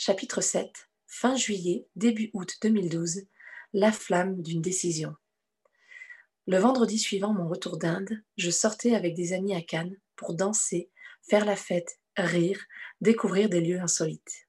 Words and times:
Chapitre 0.00 0.40
7 0.40 0.70
Fin 1.08 1.34
juillet, 1.34 1.88
début 1.96 2.30
août 2.32 2.54
2012 2.62 3.22
La 3.72 3.90
flamme 3.90 4.40
d'une 4.42 4.62
décision. 4.62 5.12
Le 6.46 6.56
vendredi 6.58 7.00
suivant 7.00 7.34
mon 7.34 7.48
retour 7.48 7.78
d'Inde, 7.78 8.22
je 8.36 8.48
sortais 8.48 8.94
avec 8.94 9.16
des 9.16 9.32
amis 9.32 9.56
à 9.56 9.60
Cannes 9.60 9.96
pour 10.14 10.34
danser, 10.34 10.88
faire 11.28 11.44
la 11.44 11.56
fête, 11.56 11.98
rire, 12.16 12.64
découvrir 13.00 13.48
des 13.48 13.60
lieux 13.60 13.80
insolites. 13.80 14.46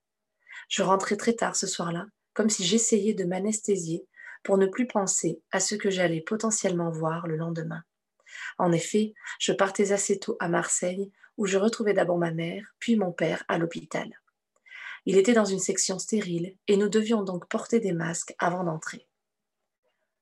Je 0.68 0.84
rentrais 0.84 1.18
très 1.18 1.34
tard 1.34 1.56
ce 1.56 1.66
soir-là, 1.66 2.06
comme 2.36 2.52
si 2.52 2.64
j'essayais 2.64 3.16
de 3.16 3.26
m'anesthésier 3.26 4.06
pour 4.44 4.60
ne 4.60 4.68
plus 4.68 4.86
penser 4.86 5.42
à 5.52 5.60
ce 5.60 5.74
que 5.74 5.90
j'allais 5.90 6.22
potentiellement 6.22 6.92
voir 6.92 7.26
le 7.26 7.38
lendemain. 7.38 7.82
En 8.60 8.72
effet, 8.72 9.16
je 9.40 9.54
partais 9.54 9.94
assez 9.94 10.20
tôt 10.20 10.38
à 10.40 10.48
Marseille, 10.48 11.12
où 11.38 11.48
je 11.48 11.58
retrouvais 11.58 11.96
d'abord 11.96 12.20
ma 12.20 12.32
mère, 12.32 12.76
puis 12.78 12.96
mon 12.98 13.12
père 13.12 13.44
à 13.48 13.58
l'hôpital. 13.58 14.19
Il 15.06 15.18
était 15.18 15.34
dans 15.34 15.46
une 15.46 15.60
section 15.60 16.00
stérile, 16.00 16.56
et 16.68 16.78
nous 16.78 16.90
devions 16.90 17.24
donc 17.24 17.48
porter 17.48 17.80
des 17.80 17.94
masques 17.94 18.36
avant 18.40 18.64
d'entrer. 18.64 19.08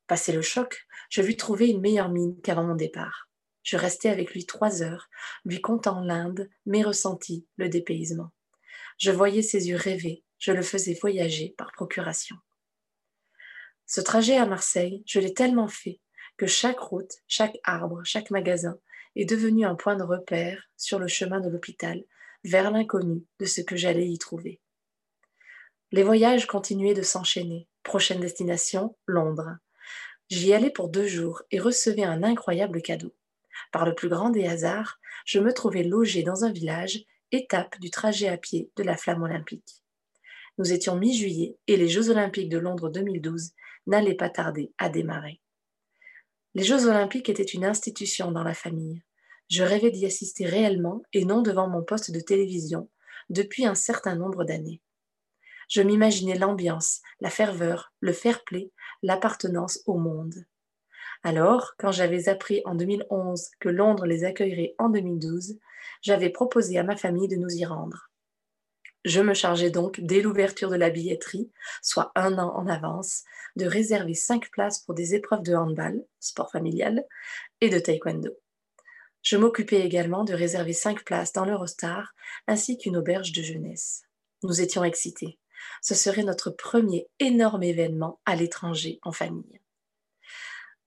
Passé 0.08 0.32
le 0.32 0.42
choc, 0.42 0.88
je 1.10 1.22
lui 1.22 1.36
trouvais 1.36 1.70
une 1.70 1.82
meilleure 1.82 2.10
mine 2.10 2.40
qu'avant 2.42 2.64
mon 2.64 2.76
départ. 2.76 3.30
Je 3.64 3.76
restais 3.76 4.10
avec 4.10 4.32
lui 4.32 4.46
trois 4.46 4.82
heures, 4.82 5.10
lui 5.44 5.60
contant 5.60 6.00
l'Inde, 6.00 6.50
mes 6.66 6.84
ressentis, 6.84 7.46
le 7.58 7.68
dépaysement. 7.68 8.32
Je 8.98 9.12
voyais 9.12 9.42
ses 9.42 9.68
yeux 9.68 9.76
rêver, 9.76 10.24
je 10.40 10.54
le 10.54 10.62
faisais 10.62 10.98
voyager 11.00 11.54
par 11.58 11.74
procuration. 11.74 12.38
Ce 13.86 14.00
trajet 14.00 14.38
à 14.38 14.46
Marseille, 14.46 15.04
je 15.06 15.20
l'ai 15.20 15.34
tellement 15.34 15.68
fait 15.68 16.00
que 16.38 16.46
chaque 16.46 16.80
route, 16.80 17.12
chaque 17.28 17.58
arbre, 17.64 18.02
chaque 18.06 18.32
magasin 18.32 18.80
est 19.16 19.26
devenu 19.26 19.66
un 19.66 19.76
point 19.76 19.96
de 19.96 20.04
repère 20.04 20.70
sur 20.78 21.00
le 21.00 21.08
chemin 21.08 21.40
de 21.40 21.50
l'hôpital, 21.50 22.04
vers 22.44 22.72
l'inconnu 22.72 23.26
de 23.40 23.46
ce 23.46 23.62
que 23.62 23.76
j'allais 23.76 24.08
y 24.08 24.18
trouver. 24.18 24.62
Les 25.94 26.04
voyages 26.04 26.48
continuaient 26.48 26.94
de 26.94 27.02
s'enchaîner. 27.02 27.66
Prochaine 27.84 28.20
destination, 28.20 28.98
Londres. 29.06 29.56
J'y 30.30 30.54
allais 30.54 30.70
pour 30.70 30.90
deux 30.90 31.08
jours 31.08 31.44
et 31.50 31.62
recevais 31.62 32.04
un 32.04 32.24
incroyable 32.24 32.82
cadeau. 32.82 33.16
Par 33.72 33.86
le 33.86 33.96
plus 33.96 34.10
grand 34.10 34.30
des 34.30 34.46
hasards, 34.46 35.00
je 35.26 35.40
me 35.40 35.54
trouvais 35.54 35.84
logé 35.84 36.24
dans 36.24 36.44
un 36.44 36.52
village, 36.52 37.06
étape 37.32 37.80
du 37.80 37.90
trajet 37.90 38.28
à 38.28 38.36
pied 38.36 38.70
de 38.76 38.84
la 38.84 38.98
flamme 38.98 39.24
olympique. 39.24 39.82
Nous 40.58 40.74
étions 40.74 40.98
mi-juillet 40.98 41.56
et 41.68 41.78
les 41.78 41.88
Jeux 41.88 42.10
olympiques 42.10 42.50
de 42.50 42.58
Londres 42.58 42.90
2012 42.90 43.54
n'allaient 43.86 44.14
pas 44.14 44.30
tarder 44.30 44.74
à 44.78 44.90
démarrer. 44.90 45.40
Les 46.54 46.64
Jeux 46.64 46.88
olympiques 46.88 47.30
étaient 47.30 47.44
une 47.44 47.64
institution 47.64 48.34
dans 48.34 48.44
la 48.44 48.54
famille. 48.54 49.04
Je 49.50 49.64
rêvais 49.64 49.92
d'y 49.92 50.06
assister 50.06 50.46
réellement 50.46 51.02
et 51.14 51.24
non 51.24 51.42
devant 51.42 51.70
mon 51.70 51.82
poste 51.82 52.12
de 52.12 52.20
télévision 52.20 52.90
depuis 53.30 53.66
un 53.66 53.76
certain 53.76 54.16
nombre 54.16 54.44
d'années. 54.44 54.82
Je 55.68 55.82
m'imaginais 55.82 56.38
l'ambiance, 56.38 57.02
la 57.20 57.30
ferveur, 57.30 57.94
le 58.00 58.14
fair-play, 58.14 58.72
l'appartenance 59.04 59.80
au 59.86 59.98
monde. 59.98 60.46
Alors, 61.24 61.74
quand 61.78 61.92
j'avais 61.92 62.30
appris 62.30 62.62
en 62.66 62.76
2011 62.76 63.50
que 63.60 63.70
Londres 63.70 64.06
les 64.06 64.24
accueillerait 64.24 64.76
en 64.78 64.90
2012, 64.90 65.58
j'avais 66.02 66.30
proposé 66.30 66.78
à 66.78 66.84
ma 66.84 66.96
famille 66.96 67.28
de 67.28 67.36
nous 67.36 67.50
y 67.50 67.66
rendre. 67.66 68.10
Je 69.04 69.22
me 69.22 69.34
chargeais 69.34 69.70
donc, 69.70 70.02
dès 70.02 70.22
l'ouverture 70.22 70.70
de 70.70 70.76
la 70.76 70.90
billetterie, 70.90 71.50
soit 71.82 72.12
un 72.16 72.38
an 72.38 72.54
en 72.56 72.68
avance, 72.68 73.24
de 73.56 73.66
réserver 73.66 74.14
cinq 74.14 74.50
places 74.52 74.80
pour 74.80 74.94
des 74.96 75.16
épreuves 75.16 75.44
de 75.44 75.56
handball, 75.56 76.04
sport 76.20 76.52
familial, 76.52 77.06
et 77.62 77.70
de 77.70 77.80
taekwondo. 77.80 78.32
Je 79.22 79.38
m'occupais 79.38 79.82
également 79.82 80.24
de 80.24 80.34
réserver 80.34 80.74
cinq 80.74 81.04
places 81.04 81.34
dans 81.34 81.46
l'Eurostar 81.46 82.14
ainsi 82.48 82.78
qu'une 82.78 82.98
auberge 82.98 83.32
de 83.32 83.42
jeunesse. 83.42 84.04
Nous 84.44 84.62
étions 84.62 84.84
excités. 84.84 85.40
Ce 85.82 85.96
serait 85.96 86.24
notre 86.24 86.50
premier 86.50 87.08
énorme 87.20 87.64
événement 87.64 88.20
à 88.26 88.36
l'étranger 88.36 89.00
en 89.04 89.12
famille. 89.12 89.62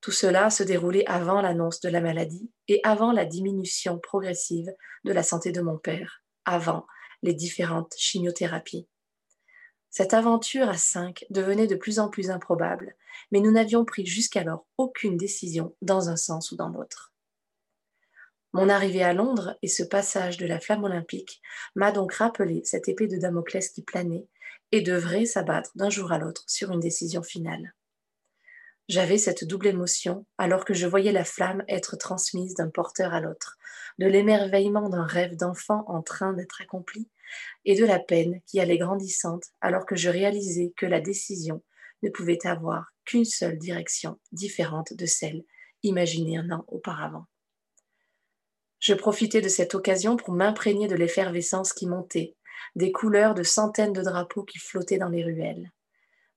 Tout 0.00 0.12
cela 0.12 0.48
se 0.48 0.62
déroulait 0.62 1.06
avant 1.06 1.42
l'annonce 1.42 1.80
de 1.80 1.90
la 1.90 2.00
maladie 2.00 2.50
et 2.68 2.80
avant 2.84 3.12
la 3.12 3.26
diminution 3.26 3.98
progressive 3.98 4.72
de 5.04 5.12
la 5.12 5.22
santé 5.22 5.52
de 5.52 5.60
mon 5.60 5.76
père, 5.76 6.22
avant 6.46 6.86
les 7.22 7.34
différentes 7.34 7.94
chimiothérapies. 7.98 8.88
Cette 9.90 10.14
aventure 10.14 10.68
à 10.68 10.78
cinq 10.78 11.26
devenait 11.30 11.66
de 11.66 11.74
plus 11.74 11.98
en 11.98 12.08
plus 12.08 12.30
improbable, 12.30 12.94
mais 13.30 13.40
nous 13.40 13.50
n'avions 13.50 13.84
pris 13.84 14.06
jusqu'alors 14.06 14.66
aucune 14.78 15.16
décision 15.16 15.76
dans 15.82 16.08
un 16.08 16.16
sens 16.16 16.52
ou 16.52 16.56
dans 16.56 16.68
l'autre. 16.68 17.12
Mon 18.52 18.68
arrivée 18.68 19.02
à 19.02 19.12
Londres 19.12 19.56
et 19.62 19.68
ce 19.68 19.82
passage 19.82 20.36
de 20.36 20.46
la 20.46 20.58
flamme 20.58 20.84
olympique 20.84 21.40
m'a 21.74 21.92
donc 21.92 22.14
rappelé 22.14 22.62
cette 22.64 22.88
épée 22.88 23.06
de 23.06 23.16
Damoclès 23.16 23.68
qui 23.68 23.82
planait 23.82 24.26
et 24.72 24.82
devrait 24.82 25.26
s'abattre 25.26 25.70
d'un 25.74 25.90
jour 25.90 26.12
à 26.12 26.18
l'autre 26.18 26.44
sur 26.46 26.70
une 26.70 26.80
décision 26.80 27.22
finale. 27.22 27.74
J'avais 28.88 29.18
cette 29.18 29.44
double 29.44 29.68
émotion 29.68 30.26
alors 30.36 30.64
que 30.64 30.74
je 30.74 30.86
voyais 30.86 31.12
la 31.12 31.24
flamme 31.24 31.62
être 31.68 31.96
transmise 31.96 32.54
d'un 32.54 32.70
porteur 32.70 33.14
à 33.14 33.20
l'autre, 33.20 33.56
de 33.98 34.06
l'émerveillement 34.06 34.88
d'un 34.88 35.04
rêve 35.04 35.36
d'enfant 35.36 35.84
en 35.86 36.02
train 36.02 36.32
d'être 36.32 36.60
accompli, 36.60 37.08
et 37.64 37.76
de 37.76 37.84
la 37.84 38.00
peine 38.00 38.40
qui 38.46 38.58
allait 38.58 38.78
grandissante 38.78 39.44
alors 39.60 39.86
que 39.86 39.94
je 39.94 40.08
réalisais 40.08 40.72
que 40.76 40.86
la 40.86 41.00
décision 41.00 41.62
ne 42.02 42.10
pouvait 42.10 42.44
avoir 42.46 42.92
qu'une 43.04 43.24
seule 43.24 43.58
direction 43.58 44.18
différente 44.32 44.92
de 44.94 45.06
celle 45.06 45.44
imaginée 45.82 46.38
un 46.38 46.50
an 46.50 46.64
auparavant. 46.68 47.26
Je 48.80 48.94
profitais 48.94 49.42
de 49.42 49.48
cette 49.48 49.74
occasion 49.74 50.16
pour 50.16 50.32
m'imprégner 50.32 50.88
de 50.88 50.96
l'effervescence 50.96 51.72
qui 51.72 51.86
montait, 51.86 52.34
des 52.76 52.92
couleurs 52.92 53.34
de 53.34 53.42
centaines 53.42 53.92
de 53.92 54.02
drapeaux 54.02 54.44
qui 54.44 54.58
flottaient 54.58 54.98
dans 54.98 55.08
les 55.08 55.24
ruelles. 55.24 55.72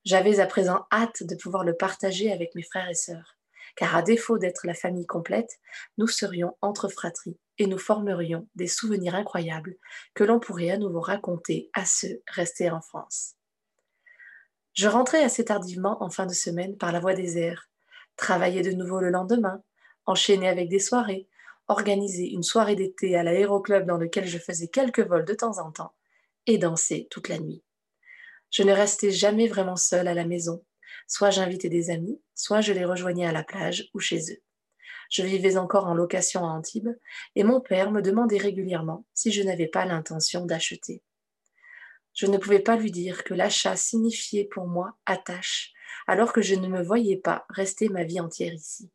J'avais 0.05 0.39
à 0.39 0.45
présent 0.45 0.85
hâte 0.91 1.23
de 1.23 1.35
pouvoir 1.35 1.63
le 1.63 1.75
partager 1.75 2.31
avec 2.31 2.55
mes 2.55 2.63
frères 2.63 2.89
et 2.89 2.95
sœurs, 2.95 3.37
car 3.75 3.95
à 3.95 4.01
défaut 4.01 4.37
d'être 4.37 4.67
la 4.67 4.73
famille 4.73 5.05
complète, 5.05 5.59
nous 5.97 6.07
serions 6.07 6.57
entre 6.61 6.89
fratries 6.89 7.37
et 7.57 7.67
nous 7.67 7.77
formerions 7.77 8.47
des 8.55 8.67
souvenirs 8.67 9.15
incroyables 9.15 9.75
que 10.13 10.23
l'on 10.23 10.39
pourrait 10.39 10.71
à 10.71 10.77
nouveau 10.77 10.99
raconter 10.99 11.69
à 11.73 11.85
ceux 11.85 12.21
restés 12.27 12.69
en 12.69 12.81
France. 12.81 13.35
Je 14.73 14.87
rentrais 14.87 15.23
assez 15.23 15.45
tardivement 15.45 16.03
en 16.03 16.09
fin 16.09 16.25
de 16.25 16.33
semaine 16.33 16.77
par 16.77 16.91
la 16.91 16.99
voie 16.99 17.13
des 17.13 17.37
airs, 17.37 17.69
travaillais 18.17 18.63
de 18.63 18.71
nouveau 18.71 18.99
le 18.99 19.09
lendemain, 19.09 19.61
enchaînais 20.05 20.49
avec 20.49 20.67
des 20.67 20.79
soirées, 20.79 21.27
organisais 21.67 22.27
une 22.27 22.43
soirée 22.43 22.75
d'été 22.75 23.15
à 23.15 23.23
l'aéroclub 23.23 23.85
dans 23.85 23.97
lequel 23.97 24.25
je 24.25 24.37
faisais 24.37 24.67
quelques 24.67 24.99
vols 24.99 25.25
de 25.25 25.33
temps 25.33 25.59
en 25.59 25.71
temps, 25.71 25.93
et 26.47 26.57
dansais 26.57 27.07
toute 27.09 27.29
la 27.29 27.39
nuit. 27.39 27.63
Je 28.51 28.63
ne 28.63 28.71
restais 28.71 29.11
jamais 29.11 29.47
vraiment 29.47 29.75
seule 29.75 30.07
à 30.07 30.13
la 30.13 30.25
maison. 30.25 30.63
Soit 31.07 31.31
j'invitais 31.31 31.69
des 31.69 31.89
amis, 31.89 32.21
soit 32.35 32.61
je 32.61 32.71
les 32.71 32.85
rejoignais 32.85 33.25
à 33.25 33.31
la 33.31 33.43
plage 33.43 33.89
ou 33.93 33.99
chez 33.99 34.31
eux. 34.31 34.41
Je 35.09 35.23
vivais 35.23 35.57
encore 35.57 35.87
en 35.87 35.93
location 35.93 36.45
à 36.45 36.49
Antibes 36.49 36.95
et 37.35 37.43
mon 37.43 37.61
père 37.61 37.91
me 37.91 38.01
demandait 38.01 38.37
régulièrement 38.37 39.05
si 39.13 39.31
je 39.31 39.43
n'avais 39.43 39.67
pas 39.67 39.85
l'intention 39.85 40.45
d'acheter. 40.45 41.01
Je 42.13 42.27
ne 42.27 42.37
pouvais 42.37 42.59
pas 42.59 42.75
lui 42.75 42.91
dire 42.91 43.23
que 43.23 43.33
l'achat 43.33 43.75
signifiait 43.75 44.45
pour 44.45 44.67
moi 44.67 44.95
attache, 45.05 45.73
alors 46.07 46.31
que 46.31 46.41
je 46.41 46.55
ne 46.55 46.67
me 46.67 46.83
voyais 46.83 47.17
pas 47.17 47.45
rester 47.49 47.89
ma 47.89 48.03
vie 48.03 48.19
entière 48.19 48.53
ici. 48.53 48.91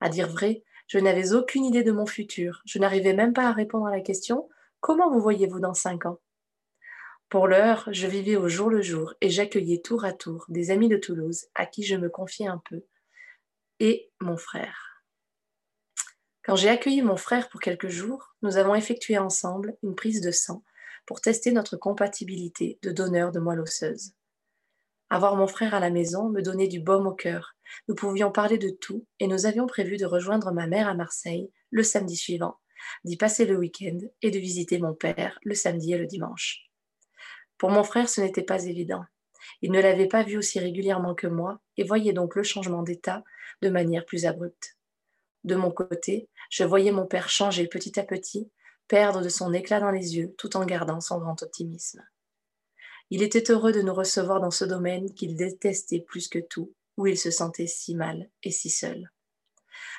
À 0.00 0.08
dire 0.08 0.28
vrai, 0.28 0.62
je 0.86 0.98
n'avais 0.98 1.32
aucune 1.32 1.64
idée 1.64 1.84
de 1.84 1.92
mon 1.92 2.06
futur. 2.06 2.62
Je 2.64 2.78
n'arrivais 2.78 3.12
même 3.12 3.32
pas 3.32 3.46
à 3.46 3.52
répondre 3.52 3.86
à 3.86 3.90
la 3.90 4.00
question 4.00 4.48
Comment 4.80 5.10
vous 5.10 5.20
voyez-vous 5.20 5.60
dans 5.60 5.74
cinq 5.74 6.06
ans? 6.06 6.18
Pour 7.30 7.46
l'heure, 7.46 7.88
je 7.92 8.08
vivais 8.08 8.34
au 8.34 8.48
jour 8.48 8.68
le 8.68 8.82
jour 8.82 9.14
et 9.20 9.30
j'accueillais 9.30 9.80
tour 9.80 10.04
à 10.04 10.12
tour 10.12 10.44
des 10.48 10.72
amis 10.72 10.88
de 10.88 10.96
Toulouse 10.96 11.46
à 11.54 11.64
qui 11.64 11.84
je 11.84 11.94
me 11.94 12.10
confiais 12.10 12.48
un 12.48 12.60
peu, 12.68 12.82
et 13.78 14.10
mon 14.20 14.36
frère. 14.36 15.04
Quand 16.44 16.56
j'ai 16.56 16.68
accueilli 16.68 17.02
mon 17.02 17.16
frère 17.16 17.48
pour 17.48 17.60
quelques 17.60 17.88
jours, 17.88 18.34
nous 18.42 18.56
avons 18.56 18.74
effectué 18.74 19.16
ensemble 19.16 19.76
une 19.84 19.94
prise 19.94 20.20
de 20.20 20.32
sang 20.32 20.64
pour 21.06 21.20
tester 21.20 21.52
notre 21.52 21.76
compatibilité 21.76 22.80
de 22.82 22.90
donneur 22.90 23.30
de 23.30 23.38
moelle 23.38 23.60
osseuse. 23.60 24.12
Avoir 25.08 25.36
mon 25.36 25.46
frère 25.46 25.74
à 25.74 25.80
la 25.80 25.90
maison 25.90 26.30
me 26.30 26.42
donnait 26.42 26.68
du 26.68 26.80
baume 26.80 27.06
au 27.06 27.14
cœur. 27.14 27.54
Nous 27.86 27.94
pouvions 27.94 28.32
parler 28.32 28.58
de 28.58 28.70
tout 28.70 29.06
et 29.20 29.28
nous 29.28 29.46
avions 29.46 29.68
prévu 29.68 29.98
de 29.98 30.06
rejoindre 30.06 30.50
ma 30.50 30.66
mère 30.66 30.88
à 30.88 30.94
Marseille 30.94 31.52
le 31.70 31.84
samedi 31.84 32.16
suivant, 32.16 32.58
d'y 33.04 33.16
passer 33.16 33.46
le 33.46 33.56
week-end 33.56 33.98
et 34.20 34.32
de 34.32 34.38
visiter 34.40 34.80
mon 34.80 34.94
père 34.94 35.38
le 35.44 35.54
samedi 35.54 35.92
et 35.92 35.98
le 35.98 36.06
dimanche. 36.06 36.69
Pour 37.60 37.68
mon 37.68 37.84
frère, 37.84 38.08
ce 38.08 38.22
n'était 38.22 38.42
pas 38.42 38.64
évident. 38.64 39.04
Il 39.60 39.70
ne 39.70 39.82
l'avait 39.82 40.08
pas 40.08 40.22
vu 40.22 40.38
aussi 40.38 40.58
régulièrement 40.58 41.14
que 41.14 41.26
moi 41.26 41.60
et 41.76 41.84
voyait 41.84 42.14
donc 42.14 42.34
le 42.34 42.42
changement 42.42 42.82
d'état 42.82 43.22
de 43.60 43.68
manière 43.68 44.06
plus 44.06 44.24
abrupte. 44.24 44.78
De 45.44 45.56
mon 45.56 45.70
côté, 45.70 46.30
je 46.48 46.64
voyais 46.64 46.90
mon 46.90 47.06
père 47.06 47.28
changer 47.28 47.66
petit 47.66 48.00
à 48.00 48.02
petit, 48.02 48.50
perdre 48.88 49.20
de 49.20 49.28
son 49.28 49.52
éclat 49.52 49.78
dans 49.78 49.90
les 49.90 50.16
yeux 50.16 50.34
tout 50.38 50.56
en 50.56 50.64
gardant 50.64 51.02
son 51.02 51.18
grand 51.18 51.42
optimisme. 51.42 52.02
Il 53.10 53.22
était 53.22 53.52
heureux 53.52 53.72
de 53.72 53.82
nous 53.82 53.92
recevoir 53.92 54.40
dans 54.40 54.50
ce 54.50 54.64
domaine 54.64 55.12
qu'il 55.12 55.36
détestait 55.36 56.00
plus 56.00 56.28
que 56.28 56.38
tout, 56.38 56.72
où 56.96 57.08
il 57.08 57.18
se 57.18 57.30
sentait 57.30 57.66
si 57.66 57.94
mal 57.94 58.30
et 58.42 58.52
si 58.52 58.70
seul. 58.70 59.10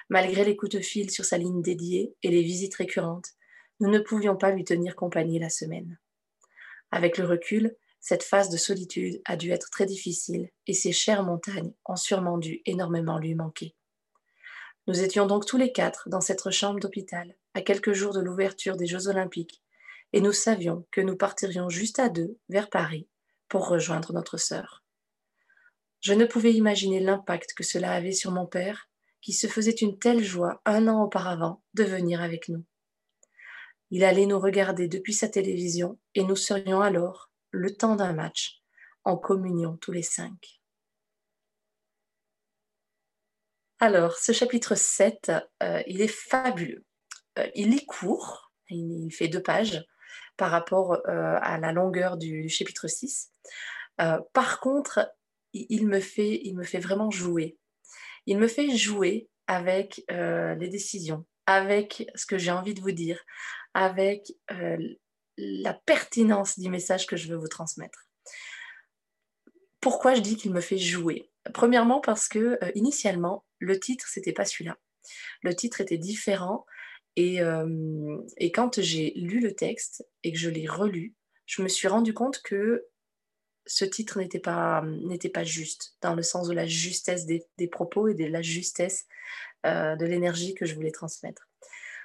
Malgré 0.09 0.45
les 0.45 0.55
coups 0.55 0.71
de 0.71 0.79
fil 0.79 1.11
sur 1.11 1.25
sa 1.25 1.37
ligne 1.37 1.61
dédiée 1.61 2.15
et 2.23 2.31
les 2.31 2.41
visites 2.41 2.73
récurrentes, 2.73 3.33
nous 3.79 3.91
ne 3.91 3.99
pouvions 3.99 4.35
pas 4.35 4.49
lui 4.49 4.63
tenir 4.63 4.95
compagnie 4.95 5.37
la 5.37 5.51
semaine. 5.51 5.99
Avec 6.91 7.17
le 7.17 7.25
recul, 7.25 7.75
Cette 8.03 8.23
phase 8.23 8.49
de 8.49 8.57
solitude 8.57 9.21
a 9.25 9.38
dû 9.38 9.51
être 9.51 9.69
très 9.69 9.85
difficile 9.85 10.49
et 10.65 10.73
ces 10.73 10.91
chères 10.91 11.21
montagnes 11.21 11.71
ont 11.85 11.95
sûrement 11.95 12.39
dû 12.39 12.61
énormément 12.65 13.19
lui 13.19 13.35
manquer. 13.35 13.75
Nous 14.88 15.01
étions 15.01 15.27
donc 15.27 15.45
tous 15.45 15.57
les 15.57 15.71
quatre 15.71 16.09
dans 16.09 16.19
cette 16.19 16.49
chambre 16.49 16.79
d'hôpital, 16.79 17.35
à 17.53 17.61
quelques 17.61 17.93
jours 17.93 18.13
de 18.13 18.19
l'ouverture 18.19 18.75
des 18.75 18.88
Jeux 18.88 19.07
olympiques, 19.07 19.61
et 20.13 20.19
nous 20.19 20.31
savions 20.31 20.88
que 20.89 20.99
nous 20.99 21.15
partirions 21.15 21.69
juste 21.69 21.99
à 21.99 22.09
deux 22.09 22.39
vers 22.49 22.71
Paris 22.71 23.07
pour 23.47 23.67
rejoindre 23.67 24.13
notre 24.13 24.37
sœur. 24.37 24.83
Je 25.99 26.13
ne 26.13 26.25
pouvais 26.25 26.53
imaginer 26.53 26.99
l'impact 26.99 27.53
que 27.53 27.63
cela 27.63 27.91
avait 27.94 28.11
sur 28.11 28.31
mon 28.31 28.47
père, 28.47 28.89
qui 29.21 29.33
se 29.33 29.45
faisait 29.45 29.71
une 29.71 29.99
telle 29.99 30.23
joie 30.23 30.59
un 30.65 30.87
an 30.87 31.03
auparavant 31.03 31.61
de 31.75 31.83
venir 31.83 32.23
avec 32.23 32.49
nous. 32.49 32.65
Il 33.91 34.05
allait 34.05 34.25
nous 34.25 34.39
regarder 34.39 34.88
depuis 34.88 35.13
sa 35.13 35.27
télévision 35.27 35.99
et 36.15 36.23
nous 36.23 36.38
serions 36.38 36.81
alors, 36.81 37.29
le 37.51 37.75
temps 37.75 37.97
d'un 37.97 38.13
match, 38.13 38.61
en 39.03 39.17
communion 39.17 39.77
tous 39.77 39.91
les 39.91 40.01
cinq. 40.01 40.61
Alors, 43.79 44.15
ce 44.15 44.31
chapitre 44.31 44.75
7, 44.75 45.31
euh, 45.63 45.81
il 45.88 46.01
est 46.01 46.07
fabuleux. 46.07 46.85
Euh, 47.39 47.47
il 47.55 47.75
est 47.75 47.85
court, 47.85 48.53
il, 48.69 49.11
fait 49.11 49.27
deux 49.27 49.41
pages 49.41 49.83
par 50.37 50.51
rapport 50.51 50.94
euh, 50.94 51.37
à 51.41 51.57
la 51.57 51.73
longueur 51.73 52.15
du 52.15 52.47
chapitre 52.47 52.87
6. 52.87 53.33
par 54.33 54.59
contre, 54.61 55.11
il, 55.53 55.87
me 55.87 55.99
fait, 55.99 56.41
il 56.44 56.55
me 56.55 56.63
fait 56.63 56.79
vraiment 56.79 57.11
jouer. 57.11 57.57
Il 58.25 58.37
me 58.37 58.47
fait 58.47 58.69
jouer 58.77 59.29
avec 59.47 60.03
les 60.09 60.69
décisions, 60.69 61.25
avec 61.53 62.09
ce 62.15 62.25
que 62.25 62.38
j'ai 62.38 62.51
envie 62.51 62.74
de 62.74 62.81
vous 62.81 62.92
dire, 62.92 63.19
avec 63.74 64.33
la 65.38 65.74
pertinence 65.74 66.59
du 66.59 66.69
message 66.69 67.07
que 67.07 67.15
je 67.15 67.27
veux 67.27 67.38
vous 67.38 67.48
transmettre. 67.48 68.07
Pourquoi 69.80 70.13
je 70.13 70.21
dis 70.21 70.36
qu'il 70.36 70.51
me 70.51 70.62
fait 70.62 70.77
jouer? 70.77 71.30
Premièrement 71.53 72.01
parce 72.01 72.27
que 72.27 72.59
initialement, 72.75 73.45
le 73.59 73.80
titre, 73.80 74.07
c'était 74.07 74.33
pas 74.33 74.45
celui-là. 74.45 74.77
Le 75.42 75.56
titre 75.56 75.81
était 75.81 75.98
différent. 75.98 76.65
Et, 77.15 77.42
euh, 77.42 78.18
et 78.38 78.51
quand 78.51 78.80
j'ai 78.80 79.12
lu 79.15 79.39
le 79.39 79.54
texte 79.54 80.06
et 80.24 80.31
que 80.31 80.38
je 80.38 80.50
l'ai 80.50 80.68
relu, 80.68 81.13
je 81.45 81.62
me 81.62 81.68
suis 81.68 81.88
rendu 81.88 82.13
compte 82.13 82.42
que 82.42 82.86
ce 83.65 83.85
titre 83.85 84.19
n'était 84.19 84.39
pas, 84.39 84.83
n'était 84.83 85.29
pas 85.29 85.43
juste, 85.43 85.95
dans 86.01 86.15
le 86.15 86.23
sens 86.23 86.47
de 86.47 86.53
la 86.53 86.65
justesse 86.65 87.25
des, 87.25 87.67
propos 87.67 88.07
et 88.07 88.13
de 88.13 88.25
la 88.25 88.41
justesse 88.41 89.05
euh, 89.65 89.95
de 89.95 90.05
l'énergie 90.05 90.53
que 90.53 90.65
je 90.65 90.75
voulais 90.75 90.91
transmettre. 90.91 91.47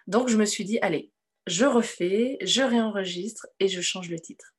Donc 0.07 0.29
je 0.29 0.37
me 0.37 0.45
suis 0.45 0.65
dit, 0.65 0.79
allez, 0.83 1.11
je 1.47 1.65
refais, 1.65 2.39
je 2.43 2.63
réenregistre 2.63 3.47
et 3.61 3.69
je 3.69 3.81
change 3.81 4.11
le 4.11 4.21
titre. 4.21 4.55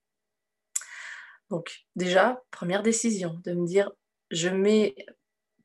Donc 1.50 1.86
déjà, 1.96 2.42
première 2.52 2.84
décision, 2.84 3.40
de 3.44 3.54
me 3.54 3.66
dire, 3.66 3.92
je 4.32 4.50
mets 4.50 4.96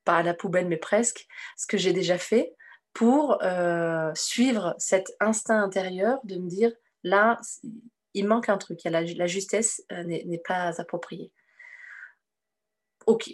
pas 0.04 0.18
à 0.18 0.22
la 0.22 0.34
poubelle, 0.34 0.68
mais 0.68 0.76
presque, 0.76 1.26
ce 1.56 1.66
que 1.66 1.78
j'ai 1.78 1.92
déjà 1.92 2.18
fait 2.18 2.54
pour 2.92 3.42
euh, 3.42 4.12
suivre 4.14 4.74
cet 4.78 5.12
instinct 5.20 5.62
intérieur 5.62 6.18
de 6.24 6.36
me 6.36 6.48
dire, 6.48 6.72
là, 7.02 7.40
il 8.14 8.26
manque 8.26 8.48
un 8.48 8.58
truc, 8.58 8.80
la, 8.84 9.02
la 9.02 9.26
justesse 9.26 9.82
euh, 9.92 10.02
n'est 10.04 10.42
pas 10.44 10.80
appropriée. 10.80 11.32
Ok. 13.06 13.30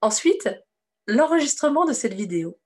Ensuite, 0.00 0.48
l'enregistrement 1.06 1.84
de 1.84 1.92
cette 1.92 2.14
vidéo. 2.14 2.58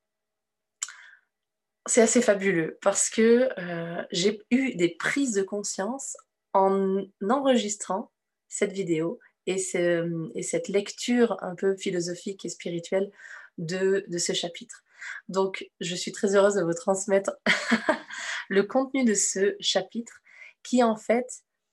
C'est 1.86 2.02
assez 2.02 2.20
fabuleux 2.20 2.78
parce 2.82 3.08
que 3.08 3.48
euh, 3.58 4.02
j'ai 4.10 4.42
eu 4.50 4.74
des 4.74 4.90
prises 4.90 5.32
de 5.32 5.42
conscience 5.42 6.16
en 6.52 7.04
enregistrant 7.22 8.12
cette 8.48 8.72
vidéo 8.72 9.18
et, 9.46 9.56
cette 9.56 10.68
lecture 10.68 11.36
un 11.42 11.54
peu 11.54 11.76
philosophique 11.76 12.44
et 12.44 12.50
spirituelle 12.50 13.10
de, 13.56 14.04
ce 14.18 14.34
chapitre. 14.34 14.84
Donc, 15.28 15.70
je 15.80 15.94
suis 15.94 16.12
très 16.12 16.36
heureuse 16.36 16.56
de 16.56 16.62
vous 16.62 16.74
transmettre 16.74 17.30
le 18.48 18.62
contenu 18.64 19.04
de 19.04 19.14
ce 19.14 19.56
chapitre 19.60 20.20
qui, 20.62 20.82
en 20.82 20.96
fait, 20.96 21.26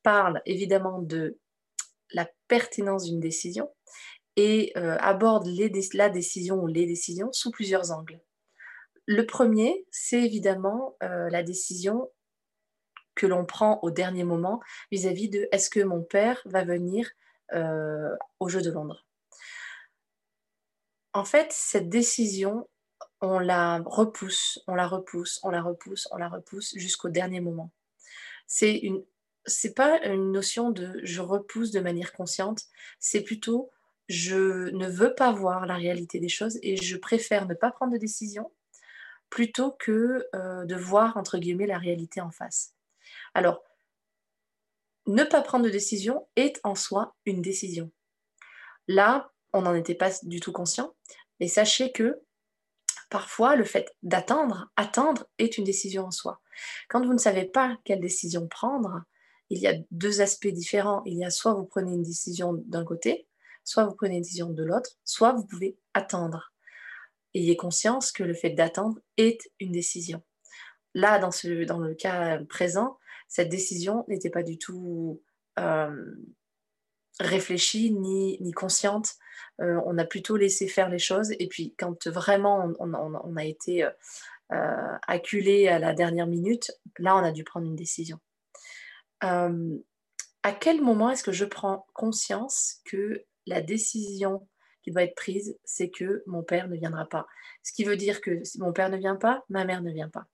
parle 0.04 0.42
évidemment 0.46 1.02
de 1.02 1.40
la 2.14 2.30
pertinence 2.48 3.06
d'une 3.06 3.20
décision 3.20 3.70
et 4.36 4.74
euh, 4.78 4.98
aborde 5.00 5.48
la 5.94 6.10
décision 6.10 6.62
ou 6.62 6.68
les 6.68 6.86
décisions 6.86 7.32
sous 7.32 7.52
plusieurs 7.52 7.92
angles. 7.92 8.20
Le 9.06 9.26
premier, 9.26 9.86
c'est 9.92 10.22
évidemment 10.22 10.98
euh, 11.04 11.30
la 11.30 11.44
décision 11.44 12.12
que 13.16 13.28
l'on 13.28 13.46
prend 13.46 13.80
au 13.82 13.92
dernier 13.92 14.24
moment 14.24 14.60
vis-à-vis 14.92 15.28
-vis 15.28 15.32
de 15.32 15.48
est-ce 15.52 15.70
que 15.70 15.80
mon 15.80 16.04
père 16.04 16.42
va 16.46 16.66
venir 16.66 17.10
euh, 17.54 18.16
aux 18.40 18.50
Jeux 18.50 18.64
de 18.64 18.72
Londres. 18.72 19.06
En 21.14 21.26
fait, 21.26 21.52
cette 21.52 21.90
décision, 21.90 22.68
on 23.22 23.38
la 23.38 23.82
repousse, 23.86 24.60
on 24.68 24.74
la 24.74 24.88
repousse, 24.88 25.40
on 25.44 25.50
la 25.50 25.62
repousse, 25.62 26.08
on 26.12 26.18
la 26.18 26.28
repousse 26.28 26.74
jusqu'au 26.76 27.10
dernier 27.10 27.42
moment. 27.42 27.72
C'est 28.48 28.78
une, 28.78 29.04
pas 29.76 30.04
une 30.06 30.32
notion 30.32 30.72
de 30.72 31.00
je 31.04 31.22
repousse 31.22 31.72
de 31.72 31.80
manière 31.80 32.14
consciente, 32.14 32.64
c'est 33.00 33.22
plutôt 33.22 33.72
je 34.08 34.70
ne 34.70 34.88
veux 34.88 35.16
pas 35.16 35.32
voir 35.32 35.66
la 35.66 35.76
réalité 35.76 36.20
des 36.20 36.30
choses 36.30 36.60
et 36.62 36.78
je 36.78 36.98
préfère 36.98 37.48
ne 37.48 37.56
pas 37.56 37.72
prendre 37.72 37.94
de 37.94 37.98
décision 37.98 38.52
plutôt 39.30 39.72
que 39.72 40.28
euh, 40.36 40.66
de 40.66 40.76
voir 40.76 41.18
entre 41.18 41.38
guillemets 41.38 41.66
la 41.66 41.80
réalité 41.80 42.22
en 42.22 42.30
face. 42.32 42.74
Alors, 43.34 43.64
ne 45.08 45.24
pas 45.24 45.42
prendre 45.42 45.66
de 45.66 45.70
décision 45.70 46.28
est 46.36 46.60
en 46.64 46.76
soi 46.76 47.16
une 47.26 47.42
décision. 47.42 47.92
Là, 48.88 49.32
on 49.54 49.64
n'en 49.64 49.76
était 49.76 49.96
pas 49.96 50.12
du 50.24 50.40
tout 50.40 50.52
conscient, 50.52 50.96
mais 51.40 51.48
sachez 51.48 51.92
que 51.92 52.22
parfois 53.10 53.56
le 53.56 53.64
fait 53.64 53.96
d'attendre, 54.04 54.72
attendre 54.76 55.28
est 55.38 55.58
une 55.58 55.64
décision 55.64 56.06
en 56.06 56.12
soi. 56.12 56.42
Quand 56.90 57.06
vous 57.06 57.14
ne 57.14 57.20
savez 57.20 57.46
pas 57.46 57.78
quelle 57.84 58.00
décision 58.00 58.48
prendre, 58.48 59.04
il 59.50 59.60
y 59.60 59.68
a 59.68 59.76
deux 59.92 60.22
aspects 60.22 60.48
différents. 60.48 61.04
Il 61.06 61.18
y 61.18 61.26
a 61.26 61.30
soit 61.30 61.54
vous 61.54 61.66
prenez 61.66 61.94
une 61.94 62.04
décision 62.04 62.54
d'un 62.66 62.84
côté, 62.84 63.28
soit 63.64 63.86
vous 63.86 63.96
prenez 63.96 64.16
une 64.16 64.22
décision 64.22 64.50
de 64.50 64.64
l'autre, 64.64 64.92
soit 65.04 65.34
vous 65.34 65.46
pouvez 65.46 65.78
attendre. 65.94 66.54
Ayez 67.34 67.58
conscience 67.58 68.12
que 68.12 68.24
le 68.24 68.34
fait 68.34 68.52
d'attendre 68.52 69.00
est 69.18 69.52
une 69.60 69.72
décision. 69.72 70.22
Là, 70.94 71.20
dans, 71.20 71.32
ce, 71.32 71.66
dans 71.66 71.80
le 71.80 71.94
cas 71.94 72.40
présent, 72.46 72.98
cette 73.28 73.50
décision 73.50 74.06
n'était 74.08 74.30
pas 74.30 74.44
du 74.44 74.58
tout 74.58 75.22
euh, 75.60 76.16
réfléchie 77.20 77.92
ni, 77.92 78.38
ni 78.42 78.52
consciente. 78.52 79.16
Euh, 79.62 79.80
on 79.86 79.98
a 79.98 80.06
plutôt 80.06 80.38
laissé 80.38 80.68
faire 80.68 80.90
les 80.90 81.00
choses. 81.00 81.32
Et 81.40 81.48
puis, 81.48 81.74
quand 81.78 82.08
vraiment 82.08 82.72
on, 82.80 83.36
a 83.36 83.46
été 83.46 83.88
euh, 84.52 84.98
acculé 85.08 85.68
à 85.68 85.80
la 85.80 85.94
dernière 85.94 86.28
minute, 86.28 86.72
là, 87.00 87.16
on 87.16 87.24
a 87.24 87.32
dû 87.32 87.44
prendre 87.44 87.66
une 87.66 87.76
décision. 87.76 88.20
à 89.22 90.52
quel 90.60 90.82
moment 90.82 91.10
est-ce 91.10 91.24
que 91.24 91.32
je 91.32 91.46
prends 91.46 91.88
conscience 91.94 92.82
que 92.86 93.26
la 93.48 93.62
décision 93.62 94.48
qui 94.84 94.92
doit 94.92 95.04
être 95.04 95.16
prise, 95.16 95.58
c'est 95.64 95.90
que 95.90 96.24
mon 96.28 96.44
père 96.44 96.68
ne 96.68 96.76
viendra 96.76 97.06
pas? 97.06 97.26
Ce 97.64 97.72
qui 97.74 97.84
veut 97.84 97.98
dire 97.98 98.22
que 98.22 98.44
si 98.44 98.60
mon 98.60 98.72
père 98.72 98.90
ne 98.90 98.98
vient 98.98 99.16
pas, 99.16 99.44
ma 99.50 99.66
mère 99.66 99.82
ne 99.82 99.92
vient 99.92 100.10
pas. 100.10 100.28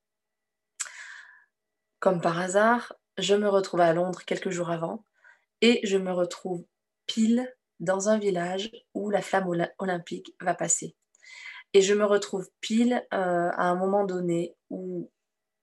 Comme 2.00 2.20
par 2.20 2.39
hasard, 2.39 2.94
je 3.17 3.36
me 3.36 3.48
retrouve 3.48 3.82
à 3.82 3.94
Londres 3.94 4.24
quelques 4.25 4.50
jours 4.50 4.72
avant 4.72 5.06
et 5.62 5.80
je 5.84 5.98
me 5.98 6.12
retrouve 6.12 6.65
pile 7.06 7.51
dans 7.80 8.10
un 8.10 8.18
village 8.18 8.72
où 8.94 9.10
la 9.10 9.22
flamme 9.22 9.48
olympique 9.80 10.36
va 10.39 10.53
passer. 10.53 10.96
Et 11.74 11.82
je 11.82 11.94
me 11.94 12.06
retrouve 12.06 12.48
pile 12.60 13.06
euh, 13.13 13.50
à 13.53 13.63
un 13.63 13.75
moment 13.75 14.06
donné 14.06 14.56
où 14.70 15.12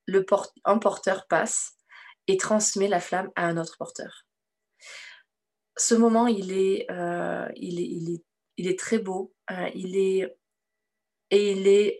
le 0.07 0.25
un 0.64 0.78
porteur 0.78 1.26
passe 1.28 1.76
et 2.26 2.37
transmet 2.37 2.88
la 2.88 3.00
flamme 3.00 3.31
à 3.37 3.47
un 3.47 3.57
autre 3.57 3.76
porteur. 3.78 4.26
Ce 5.76 5.95
moment, 5.95 6.26
il 6.26 6.52
est, 6.52 6.90
euh, 6.90 7.49
très 8.76 8.99
beau, 8.99 9.33
euh, 9.50 9.69
et 11.31 11.52
il 11.52 11.69
est 11.69 11.99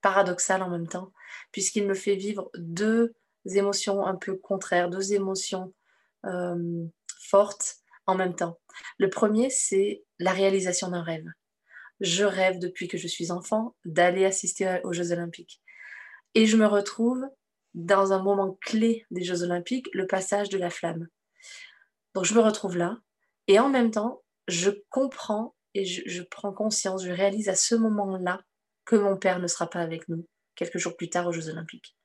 paradoxal 0.00 0.62
en 0.62 0.70
même 0.70 0.86
temps, 0.86 1.12
puisqu'il 1.50 1.86
me 1.86 1.94
fait 1.94 2.14
vivre 2.14 2.50
deux 2.56 3.14
émotions 3.46 4.06
un 4.06 4.16
peu 4.16 4.36
contraires, 4.36 4.90
deux 4.90 5.12
émotions 5.12 5.74
fortes 7.20 7.76
en 8.06 8.14
même 8.14 8.34
temps. 8.34 8.58
Le 8.98 9.10
premier, 9.10 9.50
c'est 9.50 10.04
la 10.18 10.32
réalisation 10.32 10.88
d'un 10.88 11.02
rêve. 11.02 11.26
Je 12.00 12.24
rêve 12.24 12.58
depuis 12.58 12.88
que 12.88 12.98
je 12.98 13.06
suis 13.06 13.30
enfant 13.30 13.76
d'aller 13.84 14.24
assister 14.24 14.80
aux 14.84 14.92
Jeux 14.92 15.12
olympiques. 15.12 15.60
Et 16.34 16.46
je 16.46 16.56
me 16.56 16.66
retrouve 16.66 17.24
dans 17.74 18.12
un 18.12 18.22
moment 18.22 18.58
clé 18.62 19.06
des 19.10 19.22
Jeux 19.22 19.42
olympiques, 19.42 19.88
le 19.92 20.06
passage 20.06 20.48
de 20.48 20.58
la 20.58 20.70
flamme. 20.70 21.08
Donc 22.14 22.24
je 22.24 22.34
me 22.34 22.40
retrouve 22.40 22.76
là, 22.76 22.98
et 23.46 23.58
en 23.58 23.68
même 23.68 23.90
temps, 23.90 24.22
je 24.48 24.70
comprends 24.88 25.54
et 25.74 25.84
je, 25.84 26.22
prends 26.22 26.52
conscience, 26.52 27.04
je 27.04 27.12
réalise 27.12 27.48
à 27.48 27.54
ce 27.54 27.76
moment-là 27.76 28.42
que 28.84 28.96
mon 28.96 29.16
père 29.16 29.38
ne 29.38 29.46
sera 29.46 29.70
pas 29.70 29.80
avec 29.80 30.08
nous 30.08 30.26
quelques 30.56 30.78
jours 30.78 30.96
plus 30.96 31.10
tard 31.10 31.28
aux 31.28 31.32
Jeux 31.32 31.48
olympiques. 31.48 31.96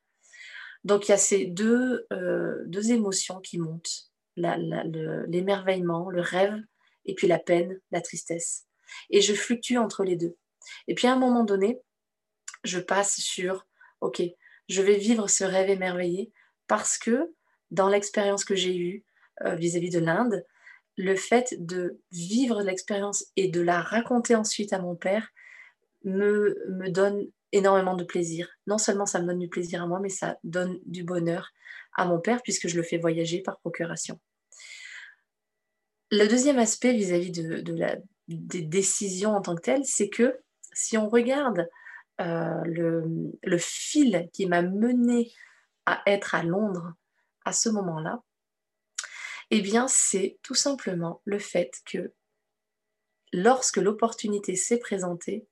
Donc 0.83 1.07
il 1.07 1.11
y 1.11 1.13
a 1.15 1.17
ces 1.17 1.47
deux, 1.47 2.05
euh, 2.13 2.63
deux 2.67 2.91
émotions 2.91 3.39
qui 3.39 3.57
montent 3.57 4.11
l'émerveillement, 4.35 6.09
le 6.09 6.21
rêve, 6.21 6.59
et 7.05 7.15
puis 7.15 7.27
la 7.27 7.39
peine, 7.39 7.79
la 7.91 8.01
tristesse. 8.01 8.65
Et 9.09 9.21
je 9.21 9.33
fluctue 9.33 9.77
entre 9.77 10.03
les 10.03 10.15
deux. 10.15 10.35
Et 10.87 10.95
puis 10.95 11.07
à 11.07 11.13
un 11.13 11.19
moment 11.19 11.43
donné, 11.43 11.79
je 12.63 12.79
passe 12.79 13.19
sur, 13.19 13.67
ok, 14.01 14.21
je 14.69 14.81
vais 14.81 14.97
vivre 14.97 15.29
ce 15.29 15.43
rêve 15.43 15.69
émerveillé 15.69 16.31
parce 16.67 16.97
que 16.97 17.33
dans 17.71 17.89
l'expérience 17.89 18.45
que 18.45 18.55
j'ai 18.55 18.75
eue 18.75 19.03
euh, 19.43 19.55
vis-à-vis 19.55 19.91
de 19.91 19.99
l'Inde, 19.99 20.43
le 20.97 21.15
fait 21.15 21.55
de 21.59 21.99
vivre 22.11 22.61
l'expérience 22.61 23.25
et 23.35 23.49
de 23.49 23.61
la 23.61 23.81
raconter 23.81 24.35
ensuite 24.35 24.73
à 24.73 24.79
mon 24.79 24.95
père 24.95 25.29
me, 26.03 26.57
me 26.69 26.89
donne 26.89 27.27
énormément 27.51 27.95
de 27.95 28.03
plaisir. 28.03 28.49
Non 28.67 28.77
seulement 28.77 29.05
ça 29.05 29.21
me 29.21 29.27
donne 29.27 29.39
du 29.39 29.49
plaisir 29.49 29.83
à 29.83 29.87
moi, 29.87 29.99
mais 29.99 30.09
ça 30.09 30.37
donne 30.43 30.79
du 30.85 31.03
bonheur 31.03 31.51
à 31.95 32.05
mon 32.05 32.19
père 32.19 32.41
puisque 32.41 32.67
je 32.67 32.75
le 32.75 32.83
fais 32.83 32.97
voyager 32.97 33.41
par 33.41 33.59
procuration. 33.59 34.19
Le 36.11 36.27
deuxième 36.27 36.59
aspect 36.59 36.93
vis-à-vis 36.93 37.31
de, 37.31 37.73
la, 37.73 37.97
des 38.27 38.61
décisions 38.61 39.31
en 39.31 39.41
tant 39.41 39.55
que 39.55 39.61
telles, 39.61 39.85
c'est 39.85 40.09
que 40.09 40.39
si 40.73 40.97
on 40.97 41.09
regarde 41.09 41.67
euh, 42.21 42.61
le, 42.63 43.57
fil 43.57 44.29
qui 44.31 44.45
m'a 44.45 44.61
mené 44.61 45.31
à 45.85 46.01
être 46.05 46.35
à 46.35 46.43
Londres 46.43 46.93
à 47.43 47.53
ce 47.53 47.69
moment-là, 47.69 48.23
eh 49.51 49.61
bien, 49.61 49.87
c'est 49.87 50.39
tout 50.41 50.55
simplement 50.55 51.21
le 51.25 51.39
fait 51.39 51.81
que 51.85 52.13
lorsque 53.31 53.77
l'opportunité 53.77 54.55
s'est 54.55 54.79
présentée, 54.79 55.47